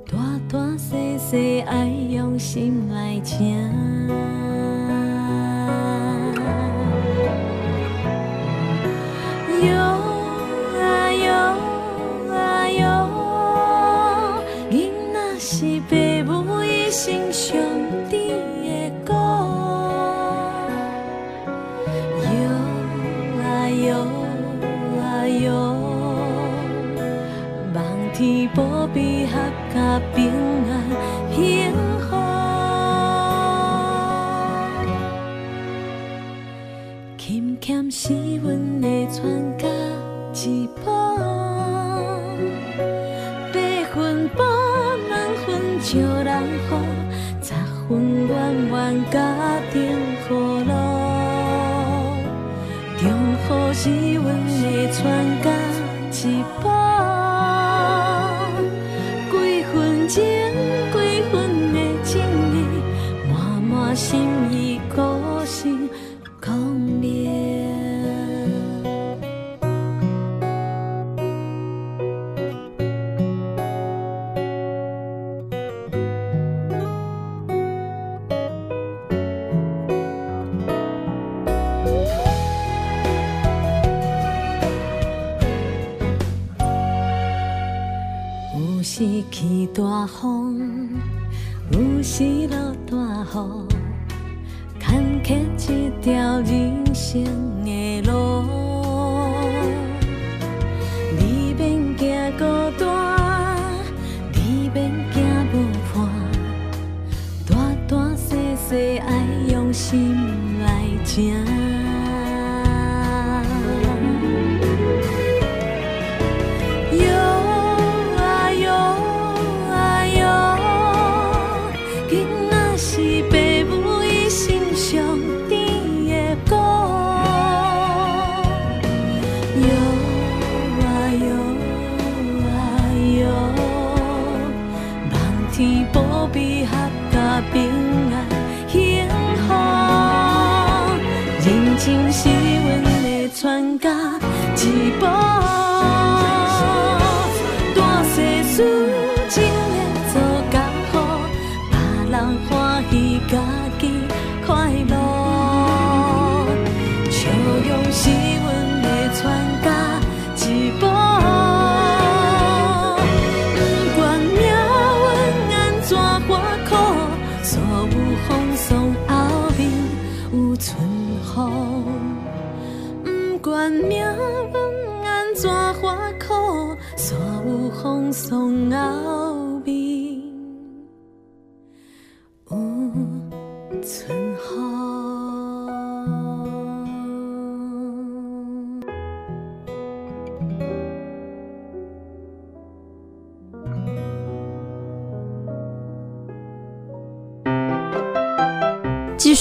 [0.07, 4.38] 大大细细爱用心来听。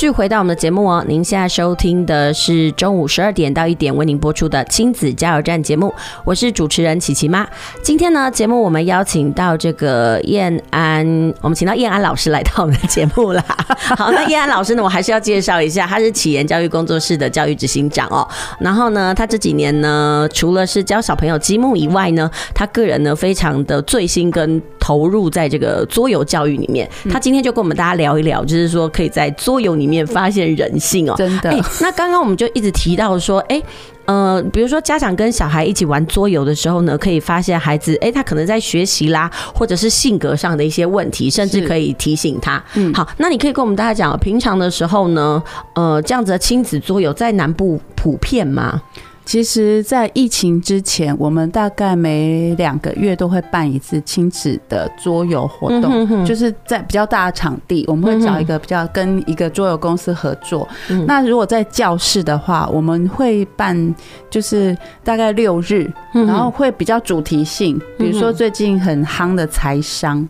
[0.07, 5.93] 续回到我们的节目哦，您现在收听的是中午十二点到一点为您播出的亲子加油站节目，
[6.23, 7.45] 我是主持人琪琪妈。
[7.83, 11.05] 今天呢，节目我们邀请到这个燕安，
[11.41, 13.43] 我们请到燕安老师来到我们的节目啦。
[13.97, 18.25] 好，那燕安老师呢，我还是要介绍一下，他是启言教育工作室的教育执行长哦。
[18.61, 26.89] 然后呢，他这几年呢，除了是教小朋友积木以外呢，他个人呢非常的醉心跟投入在这个桌游教育里面。
[27.11, 31.53] 他今天就跟我们大家聊一聊，就是说可以在桌游里面发现人性哦，真的。
[31.81, 33.61] 那刚刚我们就一直提到说，哎，
[34.05, 42.63] 呃，比如说家长跟小孩一起玩桌游的时候呢，可以发现孩子，哎，他可能在学习啦，或者是性格上的一些问题，甚至可以提醒他。
[42.75, 45.43] 嗯，好，那你可以跟我们大家讲，平常的时候呢，
[45.75, 48.81] 呃，这样子的亲子桌游在南部普遍吗？
[49.27, 56.25] 其实，在疫情之前，我们大概每两个月都会办一次亲子的桌游活动，嗯、哼哼。
[56.25, 60.65] 就是在比较大的场地，我们会找一个比较跟一个桌游公司合作。
[60.89, 63.93] 嗯、那如果在教室的话，我们会办
[64.29, 70.25] 就是大概六日，然后会比较主题性，比如说最近很夯的财商。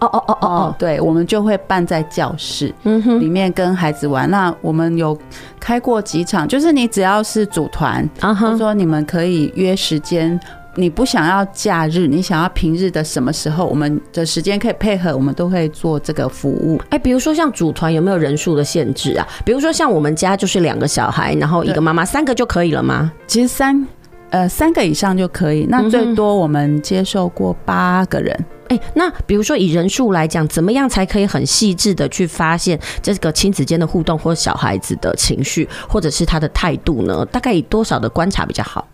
[0.00, 4.30] 哦哦哦哦哦，对，我们就会办在教室，嗯哼，里面跟孩子玩。
[4.30, 5.16] 那我们有
[5.58, 10.38] 开过几场，就是你只要是组团，啊哈，就说你们可以约时间，
[10.74, 16.80] 你不想要假日，你想要平日的什么时候，我们的时间可以配合，我们都会做这个服务。
[16.90, 19.26] 哎，比如说像组团有没有人数的限制啊？
[19.44, 23.10] 比如说像我们家就是两个小孩，然后一个妈妈，三个就可以了吗？
[23.26, 23.86] 其实三
[24.30, 28.38] 呃三个以上就可以，那最多我们接受过八个人。
[28.68, 37.24] 哎，那比如说以人数来讲，怎么样才可以很细致的去发现这个亲子间的互动，或小孩子的情绪，或者是他的态度呢？
[37.26, 38.86] 大概以多少的观察比较好？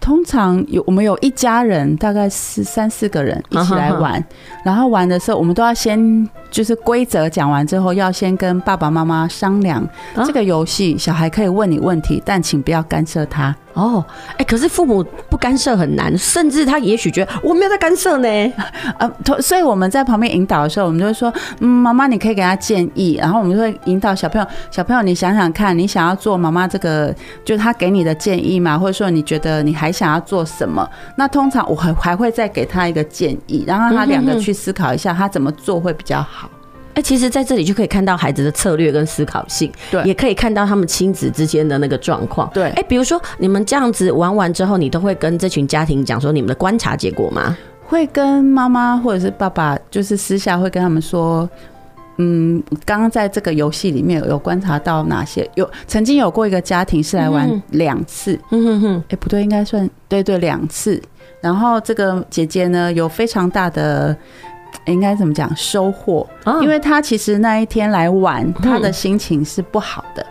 [0.00, 4.24] 通常有我们有一家人，大概是三四个人一起来玩，
[4.64, 9.86] 然后玩的时候，我们都要先就是规则讲完之后，要先跟爸爸妈妈商量
[10.26, 13.54] 这个游戏，小孩可以问你问题，但请不要干涉他。
[13.72, 18.28] 哦，哎、欸，可是父母不干涉很难，甚至他也许觉得我没有在干涉呢。
[18.98, 19.08] 呃，
[19.40, 30.86] 所以我们在旁边引导的时候，我们就会说，嗯，妈妈你可以给他建议，然后我们就会引导小朋友，小朋友你想想看，你想要做妈妈这个，就是他给你的建议嘛，或者说你觉得你还想要做什么？
[31.16, 36.39] 那通常我还还会再给他一个建议，然后让他两个去思考一下，他怎么做会比较好。
[36.94, 42.70] 哎，其实在这里就可以看到孩子的策略跟思考性，对，也可以看到他们亲子之间的那个状况，对。
[42.70, 47.56] 哎，比如说你们这样子玩完之后，你都会跟这群家庭讲说你们的观察结果吗？
[47.86, 51.48] 会跟妈妈或者是爸爸，就是私下会跟他们说，
[52.16, 55.48] 嗯，刚刚在这个游戏里面有观察到哪些？
[55.54, 61.00] 有曾经有过一个家庭是来玩两次，嗯哼哼，哎，不对，应该算对对两次。
[61.40, 64.16] 然后这个姐姐呢，有非常大的。
[64.86, 66.26] 应该怎么讲收获？
[66.44, 70.24] 哦因为他其实那一天来玩，他的心情是不好的，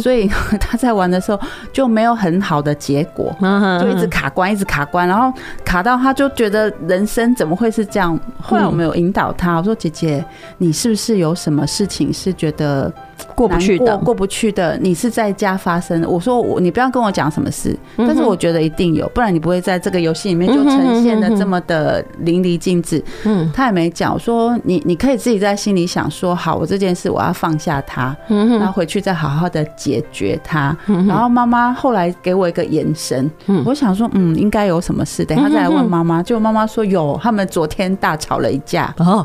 [0.00, 0.28] 所以
[0.60, 1.40] 他在玩的时候
[1.72, 3.34] 就没有很好的结果，
[3.80, 5.32] 就一直卡关，一直卡关，然后
[5.64, 8.18] 卡到他就觉得人生怎么会是这样？
[8.40, 10.24] 后来我们有引导他，我说姐姐，
[10.58, 12.92] 你是不是有什么事情是觉得
[13.34, 14.76] 过不去的难过过不去的？
[14.80, 16.08] 你是在家发生的？
[16.08, 23.02] 我说我，你不要跟我讲什么事，但是我觉得一定有，不然你不会在这个游戏里面就呈现的这么的淋漓尽致。
[23.24, 30.76] 嗯他也没讲，我说你你可以自己在心里想说，好，我这件事我要放下它，然后回去再好好的解决它。
[30.86, 33.30] 然后妈妈后来给我一个眼神，
[33.64, 36.22] 我想说，嗯，应该有什么事，等一下再来问妈妈。
[36.22, 38.94] 结果妈妈说有，他们昨天大吵了一架。
[38.98, 39.24] 哦，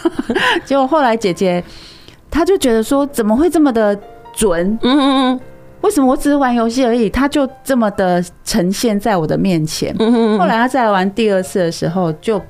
[0.64, 1.62] 结果后来姐姐
[2.32, 3.96] 她就觉得说，怎么会这么的
[4.34, 4.66] 准？
[4.82, 5.40] 嗯嗯嗯
[5.82, 9.94] 为什么我只是玩游戏而已，他就这么的呈现在我的面前？
[9.98, 12.40] 嗯嗯后来他再来玩第二次的时候，就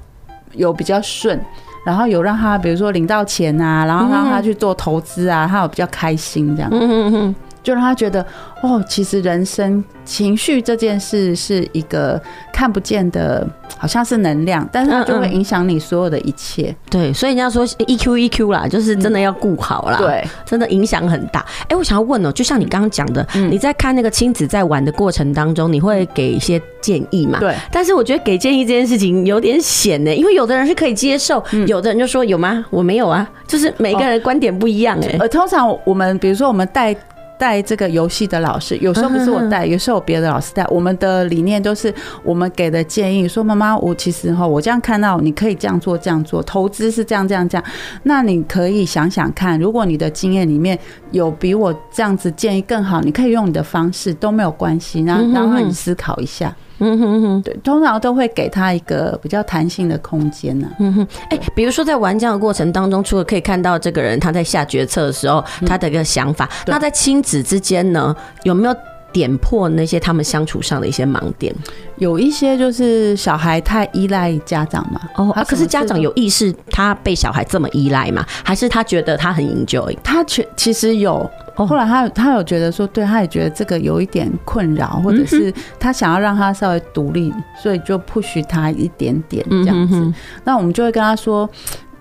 [0.52, 1.40] 有比较顺，
[1.86, 8.24] 然后有让他比如说领到钱啊，然后让他去做投资啊，他有比较开心这样，嗯嗯嗯就让他觉得
[8.60, 12.20] 哦，其实人生情绪这件事是一个
[12.52, 13.46] 看不见的，
[13.78, 16.74] 好像是能量，但是它就会影响你所有的一切。
[16.90, 21.44] 对，所以人家说 EQ EQ 啦，就是真的要顾好啦，对，真的影响很大。
[21.68, 27.38] 哎，我想要问哦，就像你刚刚讲的，你在看那个亲子在玩的过程当中，你会给一些建议嘛？
[27.38, 32.64] 对，但是我觉得给建议这件事情有点险呢，因为有的人是可以接受，有的人就说有吗？
[32.70, 35.16] 我没有啊，就是每个人的观点不一样哎。
[35.20, 36.94] 呃，通常我们比如说我们带。
[37.42, 40.64] 带这个游戏的老师，有时候不是我带，有时候有别的老师带。
[40.70, 47.64] 我们的理念都是我们给的建议，说妈妈，我其实哈，我这样看到你可以这样做，这样做，投资是这样这样这样。
[48.04, 50.78] 那你可以想想看，如果你的经验里面
[51.10, 56.46] 有比我这样子建议更好，你可以用你的方式都没有关系，然后然后让你思考一下。
[56.48, 56.54] 嗯
[56.98, 60.68] 哼哼，对，通常都会给他一个比较弹性的空间呢。
[60.78, 68.74] 嗯哼，哎，比如说在玩这样的过程当中，除了可以看到这个人他在下决策的时候他的一个想法，那在亲子之间呢，有没有
[69.12, 71.54] 点破那些他们相处上的一些盲点？
[71.98, 75.00] 有一些就是小孩太依赖家长嘛。
[75.16, 78.24] 哦，啊，可是家长有意识他被小孩这么依赖吗？
[78.42, 79.96] 还是他觉得他很 enjoy？
[80.02, 81.30] 他其其实有。
[81.54, 87.32] 后来他他有觉得说，对，他也觉得这个有一点困扰，或者是他想要让他稍微独立，
[87.62, 90.12] 所以就 push 他一点点这样子。
[90.44, 91.48] 那我们就会跟他说，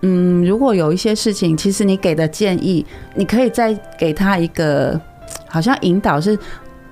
[0.01, 2.83] 嗯，如果有一些事情，其实你给的建议，
[3.13, 4.99] 你可以再给他一个
[5.47, 6.39] 好像引导是。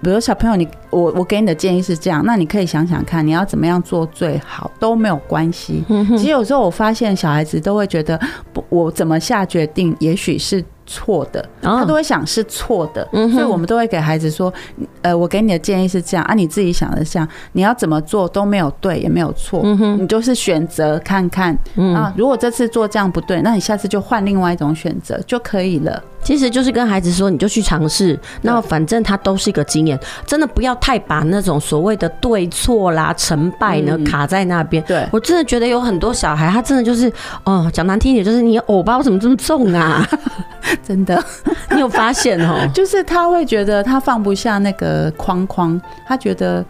[0.02, 5.84] 比如小朋友你，你我我给你的建议是这样，那你可以想想看，你要怎么样做最好都没有关系。
[6.12, 8.20] 其实有时候我发现小孩子都会觉得，
[8.54, 14.52] 不，我怎么下决定，也许是错的，他都会想是错的，所以我们都会给孩子说，
[15.02, 21.54] 呃，我给你的建议是这样啊，你自己想的这样，你要怎么做都没有对，也没有错，你就是选择看看
[21.94, 26.02] 啊，如果这次做这样不对，那你下次就换另外一种选择就可以了。
[26.22, 34.84] 其实就是跟孩子说，你就去尝试，那反正他都是一个经验，真的不要太把那种所谓的对错啦、成败呢卡在那边。
[34.84, 37.12] 对，我真的觉得有很多小孩，他真的就是，
[37.44, 40.08] 哦，讲难听一点，就是你偶包怎么这么重啊？
[40.86, 41.24] 真的，
[41.72, 42.68] 你有发现哦？
[42.74, 46.64] 就是他会觉得他放不下那个框框，他觉得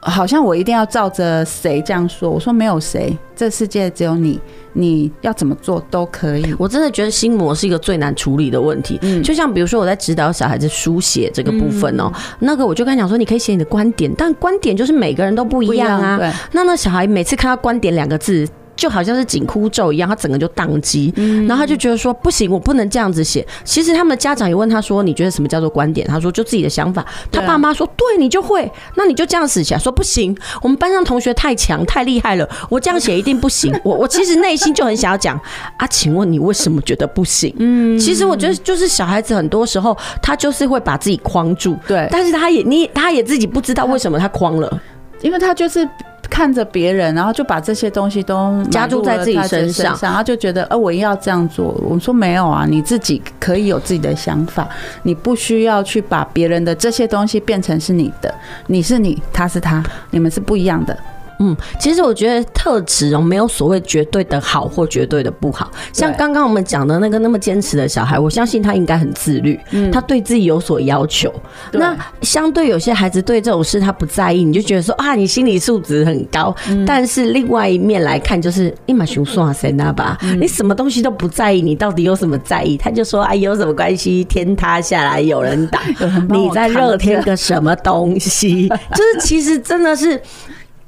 [0.00, 2.30] 好像我一定要照着谁这样说。
[2.30, 4.40] 我说没有谁，这世界只有你。
[4.74, 6.54] 你要怎么做都可以。
[6.56, 8.96] 我真的觉得心魔是一个最难处理的问题。
[9.02, 16.16] 嗯，就像比如说我在指导小孩子书写这个部分哦，那个我就跟他讲说，你可以写你的观点，但观点就是每个人都不一样啊。
[16.18, 16.30] 对。
[16.52, 18.46] 那那小孩每次看到观点两个字，
[18.78, 21.12] 就好像是紧箍咒一样，他整个就宕机。
[21.16, 21.46] 嗯。
[21.48, 23.44] 然后他就觉得说不行，我不能这样子写。
[23.64, 26.06] 其实他们的家长也问他说，你觉得什么叫做观点？
[26.06, 27.04] 他说就自己的想法。
[27.32, 29.76] 他爸妈说对，你就会，那你就这样子写。
[29.76, 33.74] 说不行，我们班上同学太强太厉害了，我这样写一定不行。
[33.84, 35.36] 我我其实内心就很想要讲
[35.76, 37.52] 啊，请问你为什么觉得不行？
[37.58, 44.80] 嗯，其实我觉得就是小孩子很多时候他就是会把自己框住，对，但是他也你他也自己不知道为什么他框了，
[45.22, 45.88] 因为他就是。
[46.30, 51.68] 看着别人，然后就把这些东西都加注在自己身上，然后就觉得，呃，我要这样做。
[51.82, 54.68] 我说没有啊，你自己可以有自己的想法，
[55.02, 58.32] 你不需要去把别人的这些东西变成是你的。
[58.66, 60.96] 你是你，他是他，你们是不一样的。
[61.40, 65.70] 嗯，其实我觉得特质哦，没有所谓绝对的好或绝对的不好。
[65.92, 69.58] 像刚刚我们讲的那个那么坚持的小孩，我相信他应该很自律，
[69.92, 71.32] 他对自己有所要求。
[71.72, 76.54] 那相对有些孩子对这种事他不在意，你就觉得说啊，你心理素质很高。
[76.86, 80.18] 但是另外一面来看，就是你嘛想算谁那吧？
[80.40, 82.76] 你什么东西都不在意，你到底有什么在意？
[82.76, 84.24] 他就说哎，有什么关系？
[84.24, 85.80] 天塌下来有人挡，
[86.30, 88.68] 你在热天 个什么东西？
[88.68, 90.20] 就是其实真的是。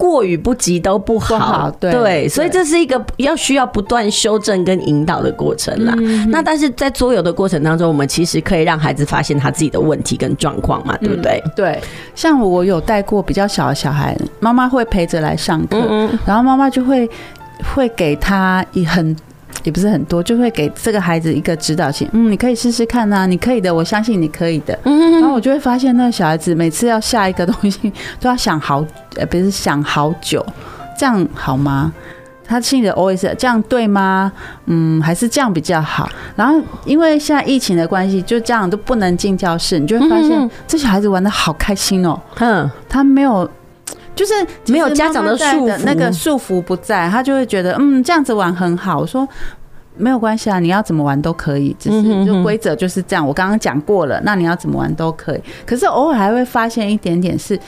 [0.00, 1.28] 过与不及都不好。
[1.28, 5.94] 不好对对，所以这是一个要需要不断修正跟引导的过程啦。
[6.28, 11.42] 那但是在桌游的过程当中，我们其实可以让孩子发现他自己的问题跟状况嘛，对不对？
[11.54, 11.78] 对，
[12.14, 15.76] 像我有带过比较小的小孩，妈妈会陪着来上课，
[16.24, 17.08] 然后妈妈就会
[17.74, 19.14] 会给他一很。
[19.62, 22.08] 也不是很多，就会给这个孩子一个指导性。
[22.12, 24.78] 嗯，你可以试试看啊，你可以的，我相信你可以的。
[24.84, 28.84] 然后我就会发现，那个小孩子每次要下一个东西 都要想好，
[29.16, 30.44] 呃，不是想好久，
[30.98, 31.92] 这样好吗？
[32.44, 34.32] 他心里的 OS 这样对吗？
[34.66, 36.10] 嗯，还是这样比较好。
[36.34, 42.18] 然后因为现在疫情的关系，就这样都不能进教室，你就会发现这小孩子玩的好开心哦。
[42.38, 43.48] 嗯，他没有。
[44.20, 44.34] 就是
[44.66, 48.98] 没有家长的束缚，那个束缚不在，他就会觉得嗯，这样子玩很好。
[48.98, 49.26] 我说
[49.96, 53.26] 没有关系啊，你要怎么玩都可以，只是就规则就是这样。
[53.26, 55.40] 我刚刚讲过了，那你要怎么玩都可以。
[55.64, 57.58] 可是偶尔还会发现一点点是，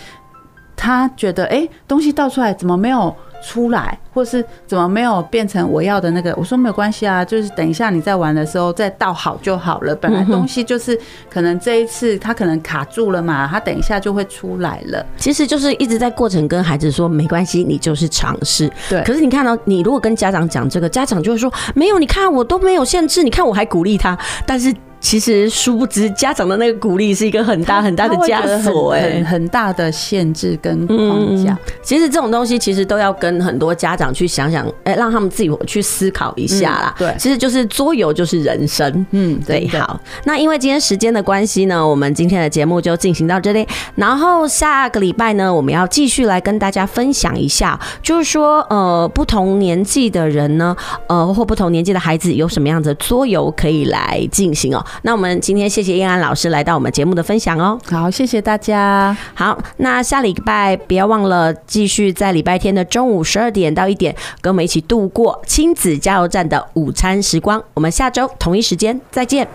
[0.77, 6.35] 他觉得哎，东西倒出来怎么没有出来，或是怎么没有变成我要的那个？
[6.37, 9.95] 我说没有关系啊，就是等一下你在玩的时候再倒好就好了。
[9.95, 15.05] 本来东西就是可能这一次他可能卡住了嘛，他等一下就会出来了。
[15.17, 18.71] 其实就是一直在过程跟孩子说没关系，你就是尝试。
[18.89, 19.03] 对。
[19.03, 24.17] 可是你看到你如果跟家长讲这个，家长就会说没有，你看我都没有限制，你看我还鼓励他，
[24.47, 24.73] 但是。
[25.03, 31.59] 其实殊不知，家长的那个鼓励是一个很大很大的枷锁，哎，很很大的限制跟框架。
[31.83, 36.95] 其实这种东西其实都要跟很多家长去想想，哎，让他们自己去思考一下啦。
[36.97, 39.05] 对，其实就是桌游就是人生。
[39.11, 39.67] 嗯，对。
[39.69, 43.67] 好，那因为今天时间的关系呢，我们今天的节目就进行到这里。
[43.97, 50.77] 然后下个礼拜呢，我们要继续来跟大家分享一下，就是说，呃，不同年纪的人呢，
[51.09, 54.85] 呃，或不同年纪的孩子有什么样的桌游可以来进行哦。
[55.03, 57.79] 那我们今天谢谢燕安老师来到我们节目的分享哦。
[57.91, 59.17] 好，谢谢大家。
[59.35, 67.63] 好，那下礼拜不要忘了继续在礼拜天的中午十二点到一点，跟我们一起度过亲子加油站的午餐时光。
[67.75, 69.49] 我们下周同一时间再见。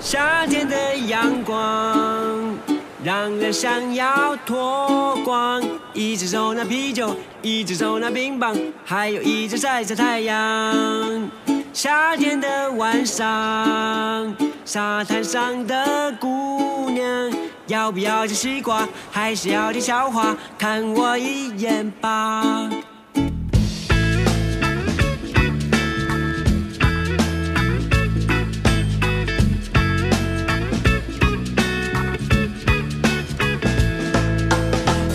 [0.00, 2.58] 夏天的阳光
[3.02, 5.62] 让人想要脱光，
[5.92, 11.30] 一只手拿啤酒，一只手拿冰棒，还有一只晒晒太阳。
[11.74, 13.26] 夏天的晚上，
[14.64, 17.04] 沙滩上的姑娘，
[17.66, 20.36] 要不要吃西瓜，还是要听笑话？
[20.56, 22.70] 看我一眼吧。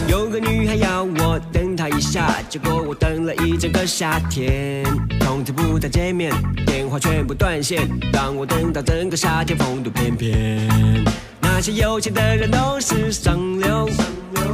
[0.10, 1.59] 有个女孩要我等她
[1.97, 4.83] 一下，结果我等了一整个夏天。
[5.21, 6.33] 从此不再见面，
[6.65, 10.67] 电话全部断线，让我等到整个夏天风度翩翩。
[11.41, 13.89] 那些有钱的人都是上流，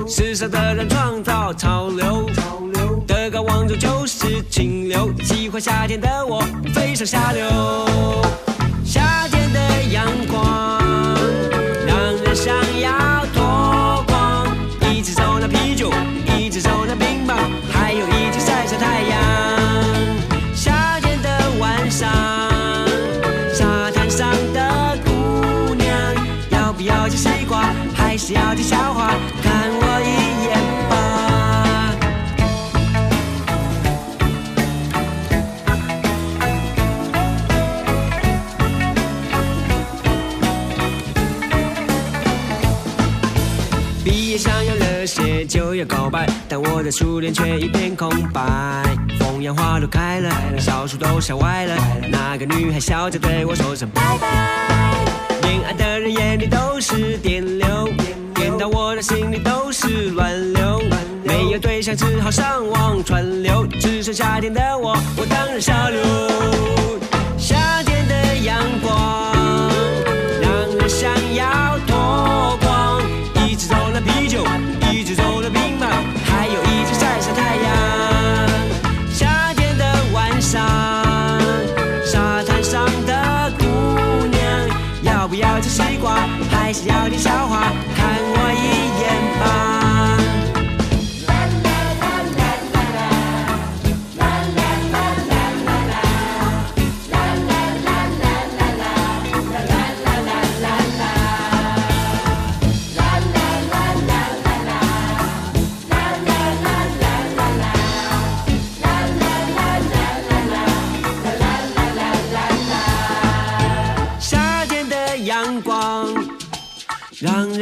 [0.07, 2.29] 时尚的人创造潮流，
[3.07, 5.11] 德高望重就是清流。
[5.23, 6.41] 喜欢夏天的我，
[6.73, 7.45] 飞上下流。
[8.83, 10.84] 夏天的阳光，
[46.86, 48.83] 的初恋却一片空白。
[49.17, 50.29] 凤阳花都开了，
[50.59, 51.75] 小树都笑歪了。
[52.11, 54.93] 那个女孩笑着对我说声拜拜。
[55.41, 57.89] 恋爱的人眼里都是电流，
[58.36, 60.79] 电到我的心里都是乱流。
[61.23, 65.99] 没有对象只好上网串流，只剩夏天的我，我当然下流。
[67.36, 69.33] 夏天的阳光
[70.39, 71.79] 让人想要
[87.06, 88.05] 还是要听笑话？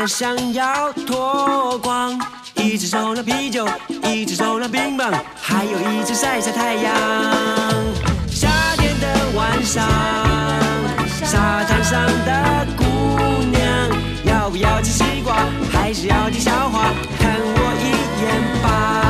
[0.08, 2.20] 想要脱光，
[2.56, 3.66] 一只手拿啤酒，
[4.04, 6.93] 一只手拿冰棒，还有一只晒晒太阳。
[8.30, 9.88] 夏天的晚上，
[11.24, 12.84] 沙滩上的姑
[13.45, 13.64] 娘，
[14.26, 16.91] 要不要吃西瓜，还是要听笑话？
[17.20, 17.86] 看我一
[18.24, 19.03] 眼吧。